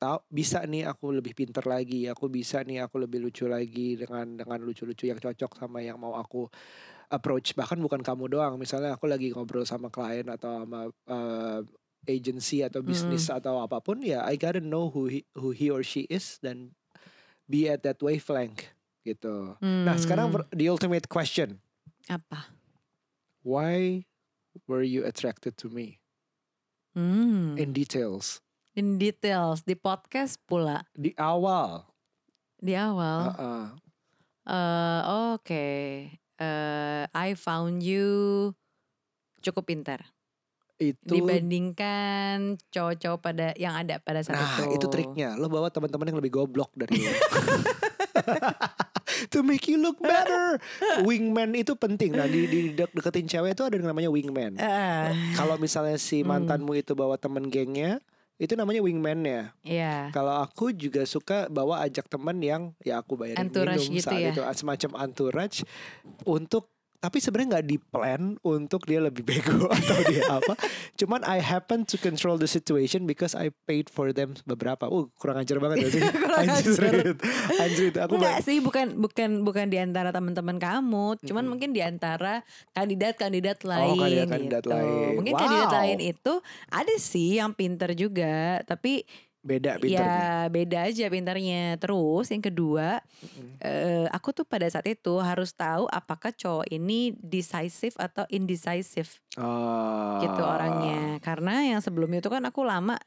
[0.00, 2.08] tahu bisa nih aku lebih pinter lagi.
[2.08, 6.16] Aku bisa nih aku lebih lucu lagi dengan dengan lucu-lucu yang cocok sama yang mau
[6.16, 6.48] aku
[7.12, 7.52] approach.
[7.52, 8.56] Bahkan bukan kamu doang.
[8.56, 11.60] Misalnya aku lagi ngobrol sama klien atau sama uh,
[12.04, 15.82] agency atau bisnis atau apa pun ya I gotta know who he, who he or
[15.82, 16.72] she is dan
[17.44, 18.70] be at that wavelength
[19.02, 19.56] gitu.
[19.60, 20.44] Nah sekarang Hmm.
[20.50, 21.60] the ultimate question,
[22.06, 22.52] apa?
[23.40, 24.04] why
[24.68, 25.96] were you attracted to me
[26.92, 27.54] Hmm.
[27.56, 31.86] in details In details di podcast pula di awal?
[32.56, 33.32] di awal.
[33.34, 33.64] Uh-uh.
[34.46, 35.00] Eh,
[35.34, 35.66] oke.
[36.40, 38.50] Eh, I found you
[39.40, 40.00] cukup pintar
[40.80, 44.80] Itu dibandingkan cowok-cowok pada yang ada pada saat Nah, itu.
[44.80, 45.36] itu triknya.
[45.36, 47.12] Lo bawa teman-teman yang lebih goblok dari lo.
[49.28, 50.56] to make you look better.
[51.02, 52.14] Wingman itu penting.
[52.14, 54.56] Nah, di, di dek- deketin cewek itu ada yang namanya wingman.
[54.56, 56.32] Eh, Kalau misalnya si Hmm.
[56.40, 58.00] mantanmu itu bawa temen gengnya,
[58.36, 59.52] itu namanya wingman-nya.
[59.60, 60.08] Iya.
[60.10, 64.16] Kalau aku juga suka bawa ajak temen yang ya aku bayarin Entourage minum gitu saat
[64.18, 64.32] ya?
[64.32, 65.60] itu semacam entourage
[66.24, 70.52] untuk tapi sebenarnya nggak di plan untuk dia lebih bego atau dia apa.
[71.00, 74.84] Cuman I happen to control the situation because I paid for them beberapa.
[74.84, 76.04] Uh, kurang ajar banget sih?
[76.36, 77.16] Anjir,
[77.56, 81.48] anjir, aku Enggak sih, bukan bukan bukan di antara teman-teman kamu, cuman Mm-mm.
[81.48, 82.44] mungkin di antara
[82.76, 83.96] kandidat-kandidat lain.
[83.96, 84.70] Oh, kandidat-kandidat gitu.
[84.70, 85.12] lain.
[85.16, 85.40] Mungkin Wow.
[85.40, 86.32] kandidat lain itu
[86.68, 89.08] ada sih yang pinter juga, tapi
[89.40, 90.04] beda pinternya.
[90.04, 91.80] ya beda aja pinternya.
[91.80, 93.56] Terus yang kedua, Mm-mm.
[93.60, 99.08] eh, aku tuh pada saat itu harus tahu apakah cowok ini decisive atau indecisive
[99.40, 100.20] Oh.
[100.20, 101.16] gitu orangnya.
[101.24, 103.00] Karena yang sebelumnya itu kan aku lama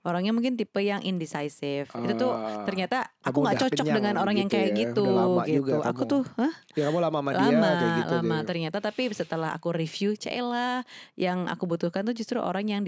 [0.00, 1.88] orangnya mungkin tipe yang indecisive.
[1.88, 2.62] Itu tuh Ah.
[2.62, 5.04] ternyata aku nggak cocok kenyang dengan orang yang gitu kayak ya, gitu
[5.42, 5.58] gitu.
[5.60, 6.10] juga Aku kamu.
[6.10, 6.52] tuh hah?
[6.72, 8.44] Ya kamu lama sama dia lama kayak gitu lama deh.
[8.44, 10.82] ternyata tapi setelah aku review Cela
[11.14, 12.82] yang aku butuhkan tuh justru orang yang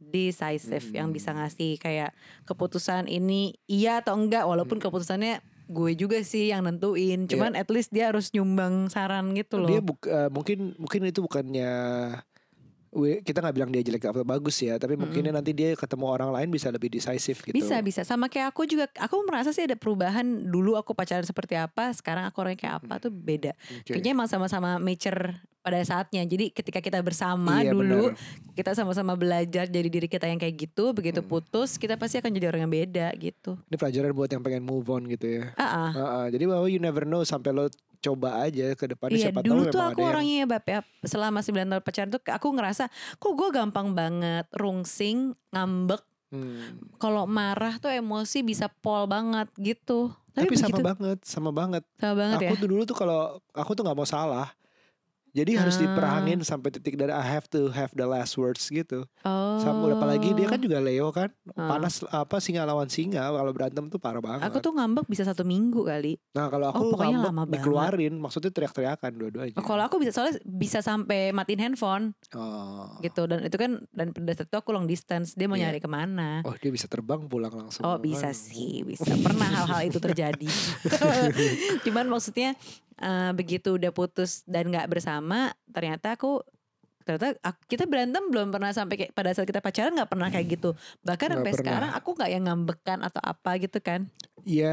[0.00, 1.38] decisive yang bisa Hmm.
[1.40, 2.10] ngasih kayak
[2.44, 4.84] keputusan ini iya atau enggak walaupun Hmm.
[4.84, 9.70] keputusannya gue juga sih yang nentuin cuman at least dia harus nyumbang saran gitu loh
[9.70, 11.70] Dia buk- eh, mungkin mungkin itu bukannya
[13.22, 16.50] kita nggak bilang dia jelek atau bagus ya, tapi mungkinnya nanti dia ketemu orang lain
[16.50, 17.54] bisa lebih decisive gitu.
[17.54, 21.54] bisa bisa sama kayak aku juga aku merasa sih ada perubahan dulu aku pacaran seperti
[21.54, 23.94] apa sekarang aku orangnya kayak apa tuh beda Oke.
[23.94, 28.52] kayaknya emang sama-sama mature pada saatnya jadi ketika kita bersama Iya, dulu benar.
[28.54, 31.28] kita sama-sama belajar jadi diri kita yang kayak gitu begitu Hmm.
[31.30, 34.86] putus kita pasti akan jadi orang yang beda gitu Ini pelajaran buat yang pengen move
[34.86, 35.52] on gitu ya.
[35.54, 35.90] ah ah.
[35.90, 36.26] Ah, ah.
[36.26, 37.68] jadi bahwa you never know sampai lo
[37.98, 40.64] coba aja ke depannya Iya siapa dulu tahu tuh aku ada yang orangnya ya Bab
[40.64, 45.18] ya Selama 9 tahun pacaran tuh aku ngerasa Kok gue gampang banget Rungsing
[45.50, 46.78] Ngambek Hmm.
[46.96, 51.82] Kalau marah tuh emosi bisa pol banget gitu Tapi, sama begitu- banget, sama banget.
[51.92, 53.20] sama banget aku ya tuh dulu tuh kalau
[53.50, 54.46] aku tuh nggak mau salah.
[55.32, 55.82] Jadi harus Ah.
[55.84, 59.06] diperangin sampai titik dari I have to have the last words gitu.
[59.20, 61.70] Oh Sama apalagi dia kan juga Leo kan, Ah.
[61.70, 64.42] panas apa singa lawan singa kalau berantem tuh parah banget.
[64.42, 67.52] Aku tuh ngambek bisa satu minggu kali Nah kalau aku Oh, pokoknya ngambek lama banget.
[67.56, 69.54] dikeluarin, maksudnya teriak-teriakan dua-duanya.
[69.54, 72.98] Oh, Kalau aku bisa soalnya bisa sampai matiin handphone Oh.
[72.98, 75.68] gitu dan itu kan dan pada saat itu aku long distance dia mau Iya.
[75.68, 77.82] nyari ke mana Oh dia bisa terbang pulang langsung.
[77.82, 78.36] Oh bisa Kan.
[78.36, 80.48] sih bisa pernah hal-hal itu terjadi
[81.84, 82.54] cuman maksudnya
[83.00, 86.44] eh, begitu udah putus dan nggak bersama ternyata aku
[87.04, 90.46] ternyata ak- kita berantem belum pernah sampai kayak pada saat kita pacaran nggak pernah kayak
[90.54, 90.70] gitu
[91.02, 91.58] bahkan Nggak sampai pernah.
[91.64, 94.06] sekarang aku nggak yang ngambekan atau apa gitu kan
[94.44, 94.72] Ya,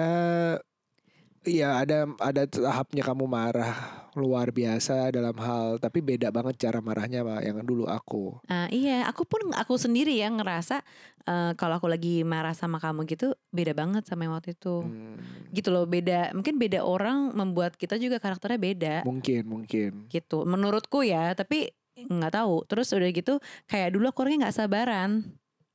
[1.47, 3.73] ya ada ada tahapnya kamu marah
[4.13, 8.38] luar biasa dalam hal, tapi beda banget cara marahnya sama yang dulu aku.
[8.49, 10.81] Nah, iya aku pun aku sendiri ya ngerasa
[11.23, 15.47] eh, kalau aku lagi marah sama kamu gitu beda banget sama yang waktu itu Hmm,
[15.53, 19.91] gitu loh beda mungkin beda orang membuat kita juga karakternya beda mungkin mungkin.
[20.12, 25.12] gitu menurutku ya tapi nggak tahu terus udah gitu kayak dulu aku orangnya nggak sabaran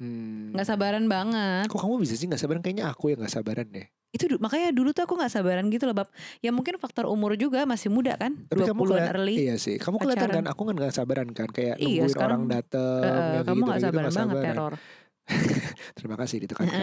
[0.03, 0.51] Hmm.
[0.51, 2.59] nggak sabaran banget Kok kamu bisa sih nggak sabaran?
[2.59, 3.87] Kayaknya aku yang nggak sabaran deh.
[4.13, 7.33] Itu du- makanya dulu tuh aku nggak sabaran gitu loh bab ya mungkin faktor umur
[7.35, 9.77] juga masih muda kan Tapi 20 kamu an keliat- early Iya sih.
[9.77, 10.37] Kamu kelihatan pacaran.
[10.39, 10.53] kan?
[10.53, 11.49] Aku kan nggak sabaran kan.
[11.49, 13.01] Kayak Iya, nungguin sekarang, orang dateng.
[13.01, 14.53] Yang kamu nggak gitu-gitu sabaran nggak banget sabaran.
[14.53, 14.75] teror
[15.97, 16.81] Terima kasih ditekankan.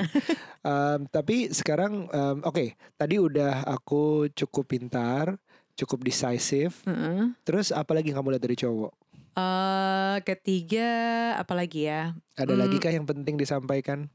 [0.61, 2.65] Em, tapi sekarang, em, oke.
[2.95, 5.35] tadi udah aku cukup pintar,
[5.75, 6.73] cukup decisive.
[6.83, 7.35] Heeh.
[7.41, 8.91] Terus apa lagi yang kamu lihat dari cowok?
[9.31, 10.89] Eh, ketiga
[11.35, 12.59] apalagi ya Ada Hmm.
[12.59, 14.07] lagi kah yang penting disampaikan?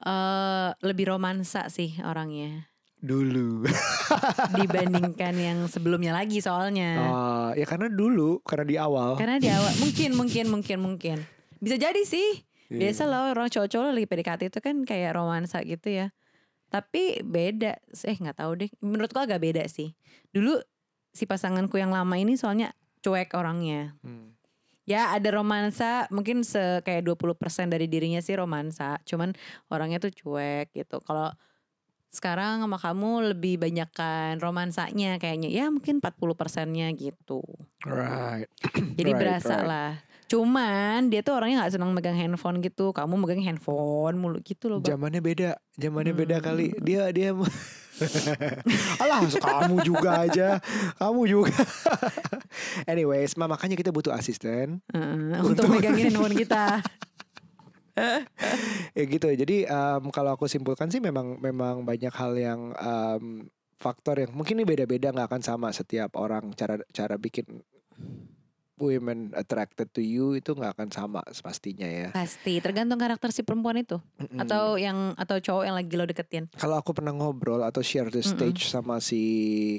[0.00, 2.70] Eh lebih romansa sih orangnya.
[3.00, 3.64] Dulu.
[4.60, 6.90] dibandingkan yang sebelumnya lagi soalnya.
[7.00, 9.16] Oh, ya karena dulu, karena di awal.
[9.16, 9.72] karena di awal.
[9.80, 11.16] Mungkin mungkin mungkin mungkin.
[11.60, 12.44] Bisa jadi sih.
[12.70, 12.86] Iya.
[12.86, 16.14] biasa loh orang cowok-cowok lagi PDKT itu kan kayak romansa gitu ya.
[16.70, 17.82] Tapi beda.
[18.06, 18.70] Eh nggak tahu deh.
[18.78, 19.98] Menurutku agak beda sih.
[20.30, 20.54] Dulu
[21.10, 22.70] si pasanganku yang lama ini soalnya
[23.02, 23.98] cuek orangnya.
[24.06, 24.38] Hmm.
[24.90, 29.30] Ya ada romansa mungkin se kayak 20% dari dirinya sih romansa cuman
[29.70, 31.30] orangnya tuh cuek gitu kalau
[32.10, 37.38] sekarang sama kamu lebih banyakkan romansanya kayaknya ya mungkin 40 persennya gitu
[37.86, 38.50] Right.
[38.98, 39.68] jadi Right, berasa right.
[39.70, 39.90] lah
[40.26, 44.82] cuman dia tuh orangnya nggak senang megang handphone gitu kamu megang handphone mulu gitu loh
[44.82, 44.98] Bang.
[44.98, 46.46] Zamannya beda, zamannya beda Hmm.
[46.50, 46.66] kali.
[46.82, 47.30] Dia dia
[49.02, 50.48] Alah, kamu juga aja.
[50.96, 51.54] Kamu juga.
[52.90, 54.80] Anyways, ma, makanya kita butuh asisten.
[54.92, 56.80] Heeh, untuk megangin handphone kita
[58.96, 59.28] Ya gitu.
[59.28, 64.60] Jadi em, kalau aku simpulkan sih memang memang banyak hal yang em, faktor yang mungkin
[64.60, 67.64] ini beda-beda nggak akan sama setiap orang cara cara bikin
[68.80, 72.08] women attracted to you itu nggak akan sama pastinya ya.
[72.10, 74.40] pasti tergantung karakter si perempuan itu Mm-mm.
[74.40, 78.20] atau yang atau cowok yang lagi lo deketin kalau aku pernah ngobrol atau share the
[78.20, 79.20] stage sama si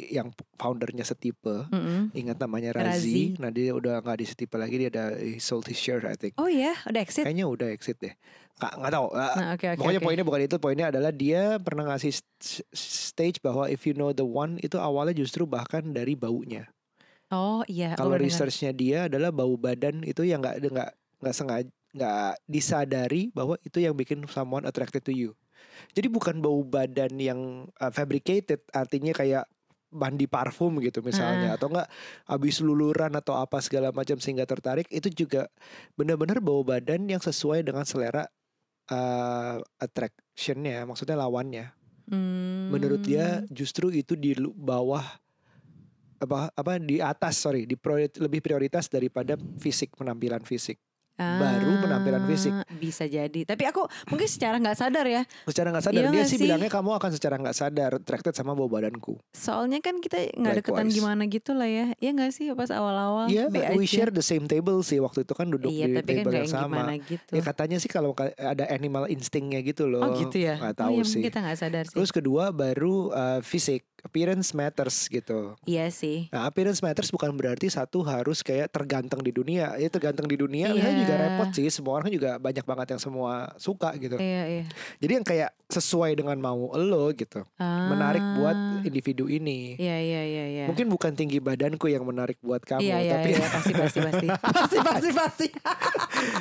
[0.08, 2.14] yang foundernya setipe, Mm-mm.
[2.14, 3.34] ingat namanya Razi.
[3.34, 3.42] Razi.
[3.42, 6.38] Nah dia udah nggak di setipe lagi, dia ada he sold his share I think.
[6.38, 8.14] oh ya udah exit Kayaknya udah exit deh.
[8.62, 9.08] Nggak nggak tahu.
[9.12, 10.06] Ah, nah oke oke Pokoknya oke.
[10.06, 14.22] poinnya bukan itu, poinnya adalah dia pernah ngasih st- stage bahwa if you know the
[14.22, 16.70] one itu awalnya justru bahkan dari baunya.
[17.32, 17.96] Oh iya.
[17.96, 20.92] Kalau researchnya dia adalah bau badan itu yang nggak nggak
[21.24, 25.36] nggak sengaja nggak disadari bahwa itu yang bikin someone attracted to you.
[25.92, 29.46] Jadi bukan bau badan yang uh, fabricated, artinya kayak
[29.92, 31.88] mandi parfum gitu misalnya, atau enggak
[32.24, 34.88] habis luluran atau apa segala macam sehingga tertarik.
[34.88, 35.52] Itu juga
[36.00, 38.24] benar-benar bau badan yang sesuai dengan selera
[38.88, 41.76] uh, attractionnya, maksudnya lawannya.
[42.72, 43.48] Menurut dia Hmm.
[43.52, 45.04] justru itu di bawah
[46.22, 50.78] apa apa di atas sorry di priori- lebih prioritas daripada fisik penampilan fisik
[51.14, 52.50] baru penampilan fisik.
[52.50, 53.46] Ah, Bisa jadi.
[53.46, 55.22] Tapi aku mungkin secara nggak sadar ya.
[55.46, 58.66] secara nggak sadar Iya dia sih bilangnya kamu akan secara nggak sadar attracted sama bau
[58.66, 61.94] badanku Soalnya kan kita nggak deketan gimana gitu lah ya.
[61.96, 63.30] Iya nggak sih pas awal-awal.
[63.30, 64.02] Iya be we aja.
[64.02, 66.42] share the same table sih waktu itu kan duduk Iya di tapi kan table nggak
[66.42, 67.32] yang sama gitu.
[67.32, 70.58] ya katanya sih kalau ka- ada animal instingnya gitu loh oh gitu ya.
[70.58, 71.94] nggak oh tahu iya sih kita nggak sadar sih.
[71.94, 76.28] terus kedua baru uh, fisik appearance matters gitu iya sih.
[76.30, 79.74] Nah, appearance matters bukan berarti satu harus kayak terganteng di dunia.
[79.76, 80.82] Ya terganteng di dunia Iya.
[80.82, 81.68] kan juga repot sih.
[81.68, 84.18] Semua orang juga banyak banget yang semua suka gitu.
[84.18, 84.64] Iya iya.
[84.98, 87.46] Jadi yang kayak sesuai dengan mau lo gitu.
[87.62, 88.82] Menarik buat Ah.
[88.82, 89.78] individu ini.
[89.78, 90.66] Iya iya iya iya.
[90.68, 94.28] Mungkin bukan tinggi badanku yang menarik buat kamu, iya, iya, tapi iya, pasti pasti pasti
[94.58, 95.48] pasti pasti pasti.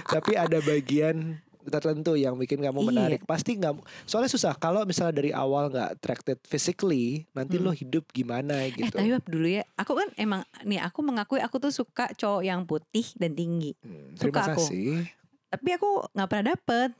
[0.07, 1.39] tapi ada bagian
[1.71, 2.89] tertentu yang bikin kamu Iya.
[2.89, 3.21] menarik.
[3.23, 7.65] Pasti nggak soalnya susah kalau misalnya dari awal nggak attracted physically, nanti Hmm.
[7.65, 8.91] lo hidup gimana Eh gitu.
[8.93, 12.63] tapi Bab, dulu ya, aku kan emang nih aku mengakui aku tuh suka cowok yang
[12.63, 13.73] putih dan tinggi.
[13.79, 14.65] Hmm, suka Terima aku.
[14.67, 15.07] kasih.
[15.49, 16.91] Tapi aku nggak pernah dapet.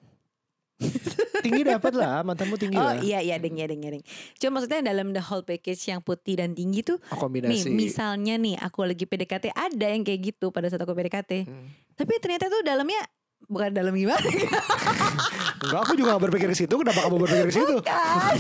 [1.45, 2.97] Tinggi dapat lah, mantanmu tinggi Oh lah.
[2.99, 4.05] iya iya ding iya ding iya ding.
[4.37, 7.69] Cuma maksudnya dalam the whole package yang putih dan tinggi tuh, Oh, kombinasi.
[7.69, 11.45] nih misalnya nih aku lagi PDKT ada yang kayak gitu pada saat aku PDKT.
[11.45, 11.69] Hmm.
[11.95, 12.97] Tapi ternyata tuh dalamnya
[13.51, 14.23] bukan dalam gimana
[15.61, 16.73] Enggak, aku juga gak berpikir ke situ.
[16.73, 17.75] Kenapa kamu berpikir ke situ?
[17.85, 18.33] kan?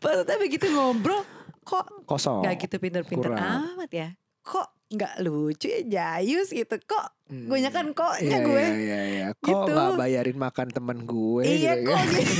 [0.00, 1.22] Maksudnya begitu ngobrol
[1.60, 2.40] kok Kosong.
[2.40, 4.08] nggak gitu pinter-pinter amat ya?
[4.40, 7.46] Kok nggak lucu ya Jayus gitu kok Hmm.
[7.46, 9.26] gue kan koknya Iya, gue Iya, iya, iya.
[9.32, 9.70] Kok Gitu.
[9.70, 12.06] nggak bayarin makan temen gue iya gitu kok kan?
[12.10, 12.34] gitu.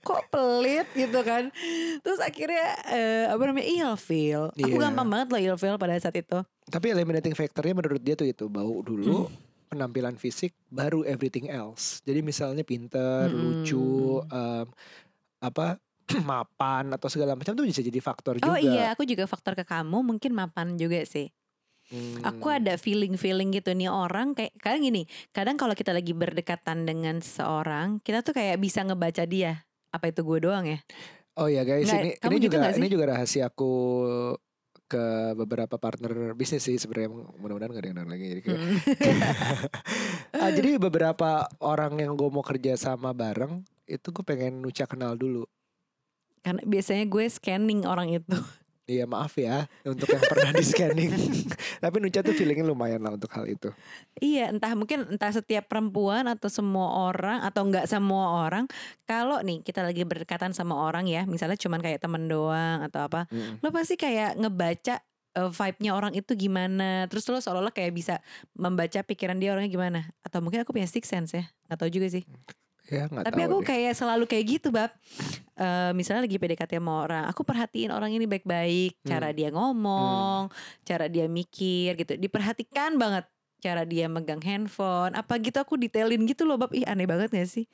[0.00, 1.52] kok pelit gitu kan
[2.00, 4.80] terus akhirnya eh, apa namanya ilfeel aku Iya.
[4.80, 8.48] gampang banget loh ilfeel pada saat itu Tapi eliminating factornya menurut dia tuh itu.
[8.48, 9.45] Bau dulu, Hmm.
[9.66, 12.00] Penampilan fisik, baru everything else.
[12.06, 13.66] Jadi misalnya pinter, Mm-mm.
[13.66, 14.66] lucu, em,
[15.42, 15.76] apa
[16.22, 18.54] mapan atau segala macam tuh bisa jadi faktor juga.
[18.54, 21.28] oh iya aku juga faktor ke kamu mungkin mapan juga sih
[21.86, 22.18] Hmm.
[22.18, 27.22] Aku ada feeling-feeling gitu nih orang kayak kadang gini, kadang kalau kita lagi berdekatan dengan
[27.22, 29.62] seseorang, kita tuh kayak bisa ngebaca dia.
[29.94, 30.82] Apa itu gue doang ya?
[31.38, 32.80] Oh ya guys, Nggak, ini ini gitu juga sih?
[32.82, 33.72] ini juga rahasia aku
[34.86, 38.78] ke beberapa partner bisnis sih sebenarnya mudah-mudahan gak ada yang denger lagi jadi kayak Hmm.
[40.42, 45.16] Ah, jadi beberapa orang yang gue mau kerja sama bareng itu gue pengen Nuca kenal
[45.16, 45.48] dulu.
[46.44, 48.36] Karena biasanya gue scanning orang itu.
[48.86, 51.10] Iya maaf ya untuk yang pernah di scanning.
[51.82, 53.74] Tapi Nuca tuh feelingnya lumayan lah untuk hal itu.
[54.22, 58.70] Iya, entah mungkin entah setiap perempuan atau semua orang atau enggak semua orang.
[59.02, 63.26] Kalau nih kita lagi berdekatan sama orang ya, misalnya cuman kayak temen doang atau apa,
[63.26, 63.58] Mm.
[63.58, 65.02] lo pasti kayak ngebaca
[65.34, 67.10] eh, vibe-nya orang itu gimana.
[67.10, 68.22] Terus lo seolah-olah kayak bisa
[68.54, 70.00] membaca pikiran dia orangnya gimana.
[70.22, 72.22] Atau mungkin aku punya sixth sense ya, nggak tahu juga sih.
[72.86, 73.66] Ya nggak Tapi tahu aku deh.
[73.66, 74.90] kayak selalu kayak gitu bab.
[75.56, 79.08] Eh, misalnya lagi PDKT sama orang, aku perhatiin orang ini baik-baik, Hmm.
[79.08, 80.52] cara dia ngomong,
[80.84, 83.24] cara dia mikir gitu, diperhatikan banget.
[83.56, 86.70] Cara dia megang handphone, apa gitu aku detailin gitu loh bab.
[86.70, 87.64] Ih aneh banget gak sih,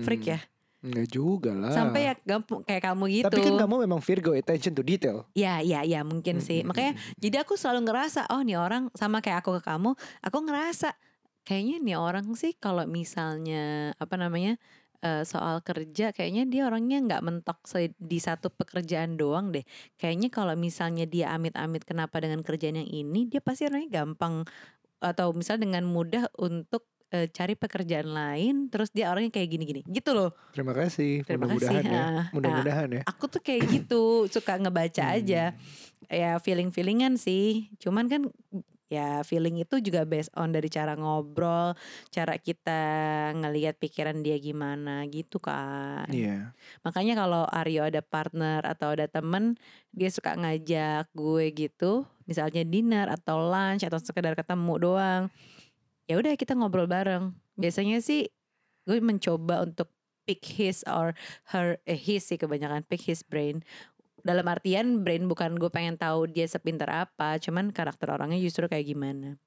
[0.00, 0.40] freak Hmm, ya.
[0.82, 1.70] Nggak juga lah.
[1.70, 3.26] Sampai ya gampang kayak kamu gitu.
[3.26, 5.26] Tapi kan kamu memang Virgo attention to detail.
[5.30, 6.62] Ya, ya, ya mungkin Hmm, sih.
[6.62, 7.18] hmm, Makanya hmm, hmm.
[7.18, 10.94] jadi aku selalu ngerasa, oh nih orang sama kayak aku ke kamu, aku ngerasa
[11.42, 14.56] kayaknya nih orang sih kalau misalnya apa namanya
[15.02, 17.58] eh, soal kerja, kayaknya dia orangnya nggak mentok
[17.98, 19.66] di satu pekerjaan doang deh.
[19.98, 24.46] Kayaknya kalau misalnya dia amit-amit kenapa dengan kerjaan yang ini, dia pasti orangnya gampang
[25.02, 30.14] atau misal dengan mudah untuk eh, cari pekerjaan lain, terus dia orangnya kayak gini-gini, gitu
[30.14, 30.30] loh.
[30.54, 31.26] Terima kasih.
[31.26, 31.90] Terima Mudah-mudahan kasih.
[31.90, 32.02] ya.
[32.06, 33.02] Ah, Mudah-mudahan ya.
[33.10, 35.18] Aku tuh kayak gitu, suka ngebaca Hmm.
[35.18, 35.44] aja
[36.12, 38.22] ya feeling feelingan sih cuman kan
[38.92, 41.72] ya feeling itu juga based on dari cara ngobrol
[42.12, 42.80] cara kita
[43.32, 46.52] ngelihat pikiran dia gimana gitu kan Iya.
[46.84, 49.56] makanya kalau Aryo ada partner atau ada temen
[49.96, 55.22] dia suka ngajak gue gitu misalnya dinner atau lunch atau sekedar ketemu doang
[56.04, 58.28] ya udah kita ngobrol bareng biasanya sih
[58.84, 59.88] gue mencoba untuk
[60.22, 61.16] pick his or
[61.50, 63.64] her eh his sih kebanyakan pick his brain
[64.22, 68.86] dalam artian brain bukan gue pengen tahu dia sepintar apa cuman karakter orangnya justru kayak
[68.86, 69.38] gimana.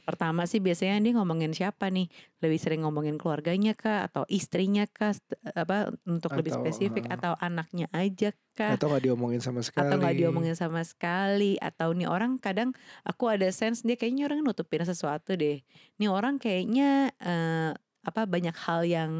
[0.00, 2.08] Pertama sih biasanya dia ngomongin siapa nih?
[2.40, 4.08] Lebih sering ngomongin keluarganya kah?
[4.08, 5.14] Atau istrinya kah?
[5.54, 8.74] Apa untuk lebih Atau, spesifik uh, atau anaknya aja kah?
[8.74, 9.86] Atau nggak diomongin sama sekali.
[9.86, 11.60] atau nggak diomongin sama sekali.
[11.60, 12.74] Atau nih orang kadang
[13.06, 15.62] aku ada sense dia kayaknya orang nutupin sesuatu deh.
[16.00, 17.70] Nih orang kayaknya eh,
[18.02, 19.10] apa banyak hal yang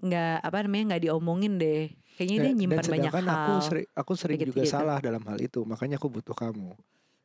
[0.00, 4.12] nggak apa namanya nggak diomongin deh kayaknya dia nyimpan dan banyak hal aku sering aku
[4.12, 4.76] sering Kayak juga gitu-gitu.
[4.76, 6.76] salah dalam hal itu makanya aku butuh kamu.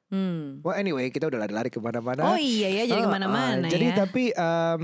[0.06, 0.62] Hmm.
[0.64, 2.32] well anyway kita udah lari-lari ke mana-mana.
[2.32, 3.96] Oh iya ya jadi Ah, ke mana-mana jadi ya.
[4.00, 4.80] tapi em,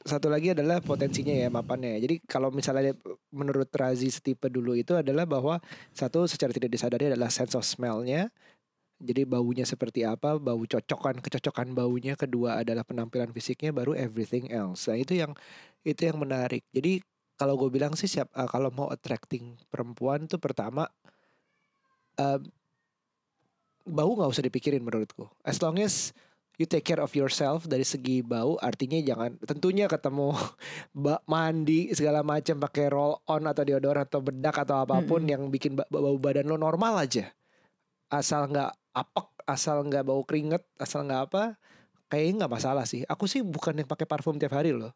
[0.00, 2.00] satu lagi adalah potensinya ya mapannya.
[2.00, 2.96] Jadi kalau misalnya
[3.28, 5.60] menurut Razi setipe dulu itu adalah bahwa
[5.92, 8.32] satu secara tidak disadari adalah sense of smellnya.
[8.98, 12.16] Jadi baunya seperti apa bau cocokan kecocokan baunya.
[12.16, 14.88] Kedua adalah penampilan fisiknya baru everything else.
[14.88, 15.36] Nah itu yang
[15.84, 16.64] itu yang menarik.
[16.72, 17.04] Jadi
[17.38, 20.84] kalau gue bilang sih siap eh, kalau mau attracting perempuan tuh pertama
[22.18, 22.42] em,
[23.88, 26.12] bau nggak usah dipikirin menurutku as long as
[26.58, 30.34] you take care of yourself dari segi bau artinya jangan tentunya ketemu
[31.32, 35.32] mandi segala macam pakai roll on atau deodoran atau bedak atau apa pun Mm-mm.
[35.32, 37.30] yang bikin ba- bau badan lo normal aja.
[38.10, 41.42] Asal nggak apek asal nggak bau keringet asal nggak apa
[42.10, 43.06] kayaknya nggak masalah sih.
[43.06, 44.90] Aku sih bukan yang pakai parfum tiap hari loh.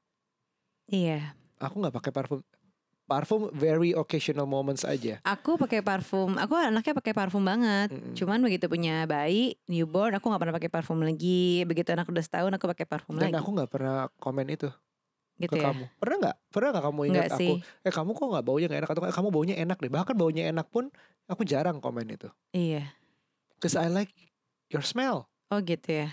[0.90, 2.40] Iya aku nggak pakai parfum.
[3.02, 5.18] Parfum very occasional moments aja.
[5.26, 6.38] Aku pakai parfum.
[6.38, 7.92] Aku anaknya pakai parfum banget.
[7.92, 8.14] Mm-mm.
[8.14, 11.66] cuman begitu punya bayi newborn aku nggak pernah pakai parfum lagi.
[11.66, 13.38] Begitu anak udah setahun aku pakai parfum dan lagi.
[13.42, 14.70] aku nggak pernah komen itu
[15.40, 15.74] gitu ke ya?
[15.74, 15.84] kamu.
[15.98, 16.36] Pernah nggak?
[16.54, 17.54] Pernah nggak kamu ingat aku sih.
[17.82, 18.90] Eh kamu kok nggak baunya nggak enak?
[18.94, 19.90] Atau "Eh, kamu baunya enak deh.
[19.90, 20.84] Bahkan baunya enak pun
[21.26, 22.28] aku jarang komen itu.
[22.54, 22.94] Iya.
[23.58, 24.14] Cause I like
[24.70, 25.26] your smell.
[25.52, 26.08] Oh gitu ya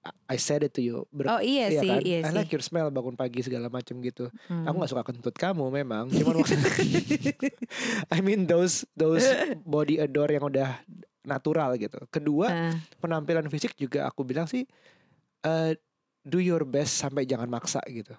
[0.00, 1.04] I- said it to you.
[1.12, 2.00] Ber- oh iya, iya sih kan?
[2.00, 2.36] iya I sih.
[2.36, 4.32] like your smell bangun pagi segala macam gitu.
[4.48, 4.64] Hmm.
[4.64, 6.08] aku nggak suka kentut kamu memang.
[6.08, 6.40] Cuman
[8.14, 9.24] I mean those those
[9.68, 10.80] body odor yang udah
[11.20, 12.00] natural gitu.
[12.08, 14.64] Kedua Ah, penampilan fisik juga aku bilang sih
[15.42, 15.72] eh,
[16.24, 18.16] do your best sampai jangan maksa gitu.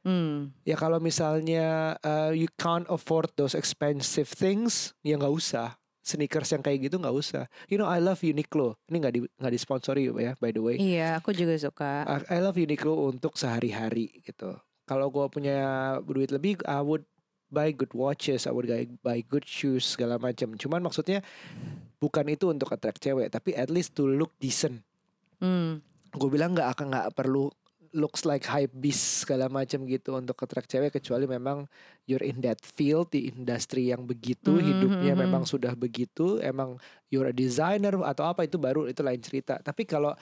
[0.00, 0.52] Hmm.
[0.64, 5.79] Ya kalau misalnya uh, you can't afford those expensive things, ya nggak usah.
[6.00, 7.44] Sneakers yang kayak gitu nggak usah.
[7.68, 8.80] You know I love Uniqlo.
[8.88, 10.76] Ini nggak di nggak disponsori ya by the way.
[10.80, 12.08] Iya, aku juga suka.
[12.08, 14.56] I, love Uniqlo untuk sehari-hari gitu.
[14.88, 15.58] Kalau gua punya
[16.02, 17.04] duit lebih, I would
[17.52, 20.56] buy good watches, I would buy, buy good shoes segala macam.
[20.56, 21.20] Cuman maksudnya
[22.00, 24.80] bukan itu untuk attract cewek, tapi at least to look decent.
[25.42, 25.84] Hmm.
[26.10, 27.52] Gue bilang nggak akan nggak perlu
[27.90, 31.66] looks like hype beast segala macam gitu untuk attract cewek kecuali memang
[32.04, 35.20] you're in that field di industri yang begitu Mhm, hidupnya mhm.
[35.20, 39.82] memang sudah begitu emang you're a designer atau apa itu baru itu lain cerita tapi
[39.82, 40.14] kalau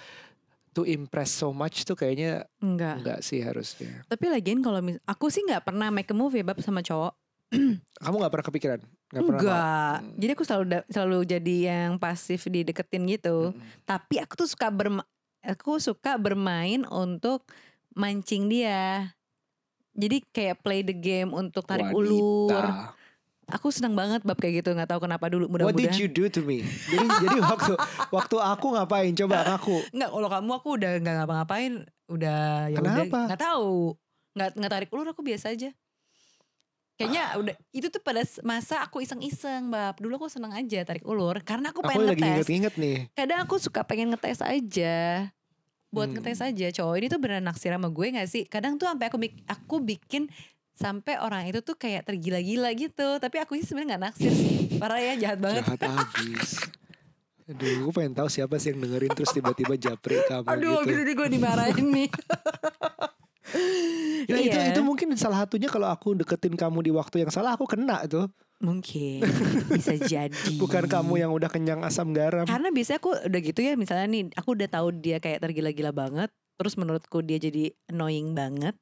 [0.70, 3.00] to impress so much tuh kayaknya Enggak.
[3.00, 6.44] enggak sih harusnya Tapi lagian kalau mis- aku sih nggak pernah make a move ya
[6.44, 7.12] bab sama cowok.
[8.04, 9.96] kamu nggak pernah kepikiran nggak pernah Enggak.
[9.98, 10.16] Hmm.
[10.16, 13.50] Jadi aku selalu da- selalu jadi yang pasif dideketin gitu.
[13.50, 13.80] Mm-mm.
[13.82, 15.00] Tapi aku tuh suka berma
[15.48, 17.48] aku suka bermain untuk
[17.92, 19.10] mancing dia.
[19.92, 21.98] Jadi kayak play the game untuk tarik Wanita.
[21.98, 22.64] ulur.
[23.48, 25.96] Aku senang banget bab kayak gitu nggak tahu kenapa dulu What did mudah-mudahan.
[25.96, 26.60] you do to me?
[26.86, 27.72] Jadi jadi waktu
[28.12, 29.76] waktu aku ngapain coba ngaku.
[29.90, 31.72] Enggak, kalau kamu aku udah nggak ngapa-ngapain,
[32.06, 33.18] udah ya udah Kenapa?
[33.26, 33.72] nggak tahu.
[34.36, 35.72] Nggak nggak tarik ulur aku biasa aja.
[36.94, 37.38] Kayaknya Ah.
[37.38, 39.96] udah itu tuh pada masa aku iseng-iseng, Bab.
[39.96, 42.36] Dulu aku seneng aja tarik ulur karena aku Aku pengen lagi ngetes.
[42.44, 42.96] inget-inget nih.
[43.16, 45.30] Kadang aku suka pengen ngetes aja.
[45.88, 46.20] Buat Hmm.
[46.20, 48.44] ngetes aja, cowok ini tuh beneran naksir sama gue gak sih?
[48.44, 49.18] Kadang tuh sampai aku
[49.48, 50.28] aku bikin
[50.76, 53.16] sampai orang itu tuh kayak tergila-gila gitu.
[53.16, 54.76] Tapi aku sih sebenarnya nggak naksir sih.
[54.76, 55.64] Parah ya, jahat banget.
[55.64, 56.50] Jahat abis.
[57.48, 60.92] Aduh, gue pengen tahu siapa sih yang dengerin terus tiba-tiba japri kamu Aduh, gitu.
[60.92, 62.08] abis gue dimarahin nih.
[64.28, 64.76] Ya, itu Iya.
[64.76, 68.28] itu mungkin salah satunya kalau aku deketin kamu di waktu yang salah aku kena tuh.
[68.58, 69.22] Mungkin
[69.70, 70.54] bisa jadi.
[70.58, 72.42] Bukan kamu yang udah kenyang asam garam.
[72.42, 76.30] Karena biasanya aku udah gitu ya misalnya nih aku udah tahu dia kayak tergila-gila banget,
[76.58, 78.74] terus menurutku dia jadi annoying banget.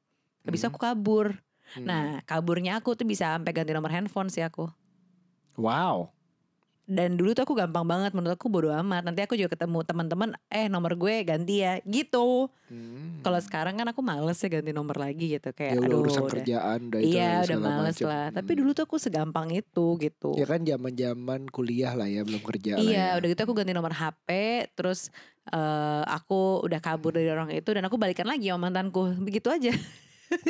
[0.43, 0.73] Habis itu Hmm.
[0.73, 1.27] aku kabur.
[1.77, 1.85] Hmm.
[1.85, 4.65] Nah, kaburnya aku tuh bisa sampai ganti nomor handphone sih aku.
[5.57, 6.09] wow.
[6.87, 9.03] Dan dulu tuh aku gampang banget menurut aku bodo amat.
[9.03, 12.47] Nanti aku juga ketemu teman-teman, eh nomor gue ganti ya, gitu.
[12.65, 13.19] Hmm.
[13.19, 16.21] Kalau sekarang kan aku males ya ganti nomor lagi gitu ya kayak udah aduh urusan
[16.21, 16.31] udah.
[16.33, 18.07] kerjaan udah itu Iya, udah males macem.
[18.07, 18.25] lah.
[18.31, 18.59] Tapi Hmm.
[18.59, 20.31] dulu tuh aku segampang itu gitu.
[20.33, 23.07] ya kan zaman-zaman kuliah lah ya belum kerja Iya, ya.
[23.15, 24.27] udah gitu aku ganti nomor HP,
[24.73, 25.11] terus
[25.45, 29.71] eh, aku udah kabur dari orang itu dan aku balikan lagi sama mantanku, begitu aja.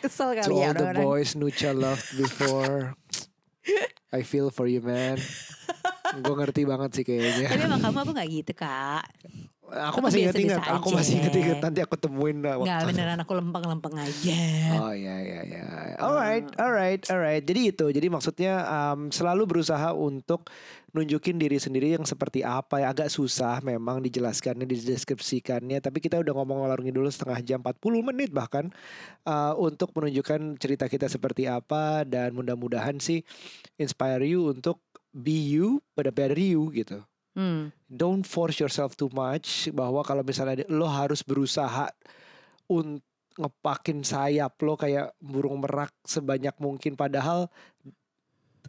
[0.00, 1.02] Kesel To kali ya all the orang-orang.
[1.02, 2.94] boys Nucha loved before
[4.14, 5.18] I feel for you man
[6.14, 9.04] Gue ngerti banget sih kayaknya Tapi emang kamu aku gak gitu kak.
[9.64, 11.18] Aku masih biasa-biasa inget-inget, aku masih aja.
[11.24, 12.88] inget-inget nanti aku temuin lah Nggak waktu.
[12.92, 14.38] beneran aku lempeng-lempeng aja.
[14.76, 15.62] Oh iya iya iya.
[15.98, 17.42] Alright, alright, alright.
[17.42, 17.86] Jadi itu.
[17.88, 20.52] Jadi maksudnya um, selalu berusaha untuk
[20.94, 26.32] nunjukin diri sendiri yang seperti apa ya agak susah memang dijelaskannya dideskripsikannya tapi kita udah
[26.38, 27.82] ngomong ngalor dulu setengah jam 40
[28.14, 28.70] menit bahkan
[29.26, 33.26] uh, untuk menunjukkan cerita kita seperti apa dan mudah-mudahan sih
[33.74, 34.78] inspire you untuk
[35.10, 37.02] be you but a better you gitu
[37.34, 37.74] Hmm.
[37.84, 41.90] don't force yourself too much bahwa kalau misalnya lo harus berusaha
[42.66, 43.02] untuk
[43.34, 47.50] ngepakin sayap lo kayak burung merak sebanyak mungkin padahal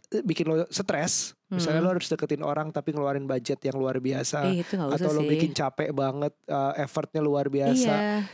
[0.10, 1.86] eh, bikin lo stres misalnya Hmm.
[1.86, 5.12] lo harus deketin orang tapi ngeluarin budget yang luar biasa Eh, itu nggak usah atau
[5.12, 5.30] lo sih.
[5.30, 8.26] bikin capek banget eh, effortnya luar biasa Iya.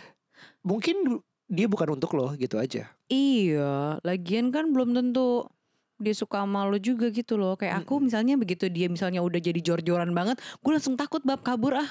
[0.61, 5.43] mungkin dia bukan untuk lo gitu aja Iya, lagian kan belum tentu
[6.01, 7.55] dia suka sama lo juga gitu loh.
[7.55, 11.77] Kayak aku misalnya begitu dia misalnya udah jadi jor-joran banget, gue langsung takut bab kabur
[11.77, 11.89] ah.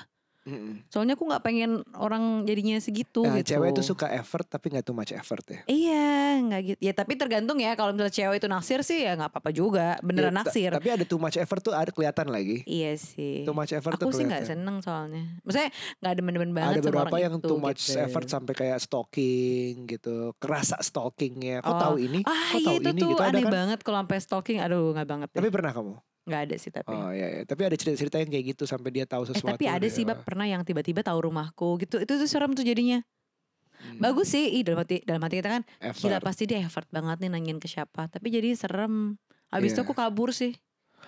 [0.86, 3.54] Soalnya aku nggak pengen orang jadinya segitu nah, gitu.
[3.54, 6.08] cewek itu suka effort tapi nggak too much effort ya Iya,
[6.42, 6.78] nggak gitu.
[6.80, 7.72] Ya tapi tergantung ya.
[7.72, 10.00] Kalau misalnya cewek itu naksir sih ya nggak apa-apa juga.
[10.00, 10.70] Beneran Ya, naksir.
[10.70, 13.44] tapi ada too much effort tuh ada kelihatan lagi Iya sih.
[13.44, 15.38] too much effort tuh Aku sih nggak seneng soalnya.
[15.42, 15.70] Maksudnya
[16.00, 18.00] nggak demen-demen banget ada beberapa yang itu, too much gitu.
[18.00, 21.78] effort sampai kayak stalking gitu kerasa stalkingnya kok Oh.
[21.78, 23.98] tahu ini Ah kok iya tahu itu ini tuh gitu ada aneh kan banget kalau
[24.00, 24.58] sampai stalking.
[24.58, 25.94] Aduh nggak banget tapi pernah kamu
[26.30, 26.88] Nggak ada sih tapi.
[26.88, 27.42] oh iya, iya.
[27.42, 30.02] tapi ada cerita-cerita yang kayak gitu sampai dia tahu Eh sesuatu tapi ada dia- sih
[30.02, 31.98] bab pernah yang tiba-tiba tahu rumahku gitu.
[31.98, 33.02] Itu tuh serem tuh jadinya.
[33.74, 34.46] Hmm, Bagus sih.
[34.52, 36.06] Ih, dalam hati dalam hati kita kan effort.
[36.06, 38.06] gila pasti dia effort banget nih nanyain ke siapa.
[38.06, 39.18] Tapi jadi serem.
[39.48, 39.84] Habis itu Iya.
[39.84, 40.54] aku kabur sih.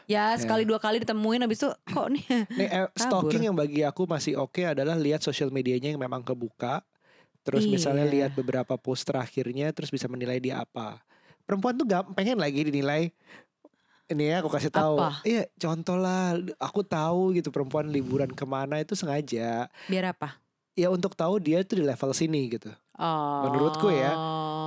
[0.04, 2.24] Ya sekali dua kali ditemuin habis itu kok nih
[2.58, 6.82] Nih, eh, stalking yang bagi aku masih oke adalah lihat sosial medianya yang memang kebuka
[7.42, 8.12] terus misalnya Iya.
[8.12, 10.98] lihat beberapa post terakhirnya terus bisa menilai dia apa
[11.42, 13.12] perempuan tuh gak pengen lagi dinilai
[14.09, 15.22] ini ya aku kasih tahu Apa?
[15.22, 20.36] iya contoh lah aku tahu gitu perempuan liburan ke mana itu sengaja biar apa?
[20.72, 23.48] ya untuk tahu dia tuh di level sini gitu Oh.
[23.48, 24.12] Menurutku ya,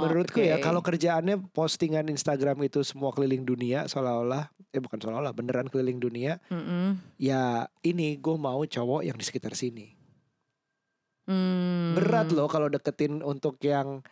[0.01, 0.65] Menurutku ya oke.
[0.65, 6.41] kalau kerjaannya postingan Instagram itu semua keliling dunia seolah-olah eh bukan seolah-olah beneran keliling dunia
[6.49, 6.99] Mm-mm.
[7.15, 9.93] ya ini gue mau cowok yang di sekitar sini
[11.25, 11.93] Hmm.
[11.95, 14.05] berat loh kalau deketin untuk yang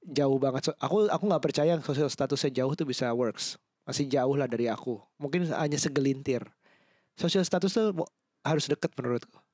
[0.00, 4.34] jauh banget aku aku nggak percaya yang sosial statusnya jauh tuh bisa works masih jauh
[4.36, 6.44] lah dari aku mungkin hanya segelintir
[7.14, 7.92] sosial status tuh
[8.44, 9.44] harus deket menurutku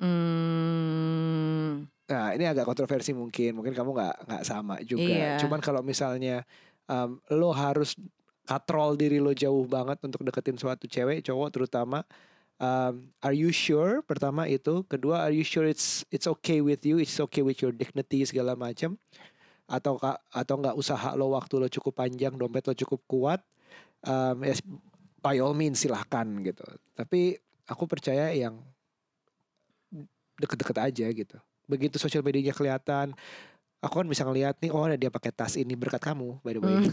[0.00, 1.84] Hmm.
[2.08, 5.12] Nah ini agak kontroversi mungkin, mungkin kamu nggak nggak sama juga.
[5.12, 5.36] Iya.
[5.44, 6.42] Cuman kalau misalnya
[6.88, 7.94] um, lo harus
[8.48, 12.02] katrol diri lo jauh banget untuk deketin suatu cewek, cowok terutama.
[12.60, 14.04] Um, are you sure?
[14.04, 17.72] Pertama itu, kedua are you sure it's it's okay with you, it's okay with your
[17.72, 19.00] dignity segala macam,
[19.70, 20.02] atau
[20.34, 23.40] atau nggak usaha lo waktu lo cukup panjang, dompet lo cukup kuat,
[24.02, 24.58] um, yes,
[25.22, 26.66] by all means silahkan gitu.
[26.98, 27.38] Tapi
[27.70, 28.58] aku percaya yang
[30.40, 31.36] deket-deket aja gitu
[31.70, 33.14] begitu sosial medianya kelihatan
[33.78, 36.60] aku kan bisa ngeliat nih oh ada dia pakai tas ini berkat kamu by the
[36.60, 36.90] way Hmm.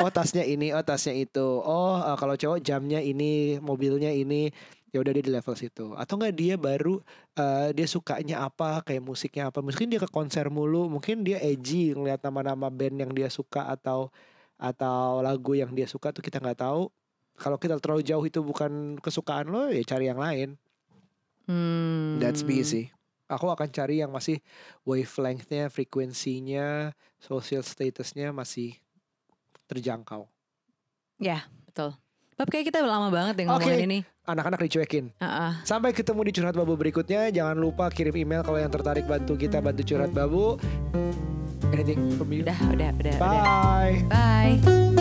[0.04, 4.52] oh tasnya ini oh tasnya itu oh eh, kalau cowok jamnya ini mobilnya ini
[4.94, 7.02] ya udah dia di level situ atau enggak dia baru
[7.34, 11.90] eh, dia sukanya apa kayak musiknya apa mungkin dia ke konser mulu mungkin dia edgy
[11.90, 14.14] ngeliat nama-nama band yang dia suka atau
[14.54, 16.86] atau lagu yang dia suka tuh kita nggak tahu
[17.34, 20.54] kalau kita terlalu jauh itu bukan kesukaan lo ya cari yang lain
[21.44, 22.16] Hmm.
[22.20, 22.88] That's me sih.
[23.28, 24.40] Aku akan cari yang masih
[24.84, 28.76] wavelengthnya, frekuensinya, social statusnya masih
[29.68, 30.28] terjangkau.
[31.20, 31.96] Ya, betul.
[32.34, 33.62] Bab kayak kita lama banget ya Oke.
[33.62, 33.98] ngomongin ini.
[34.26, 35.14] Anak-anak dicuekin.
[35.22, 35.52] Heeh.
[35.62, 37.30] Sampai ketemu di curhat babu berikutnya.
[37.30, 40.58] Jangan lupa kirim email kalau yang tertarik bantu kita bantu curhat babu.
[41.70, 42.42] Anything from you?
[42.42, 43.16] Udah, udah, udah, udah.
[43.22, 44.02] Bye.
[44.10, 44.93] Bye.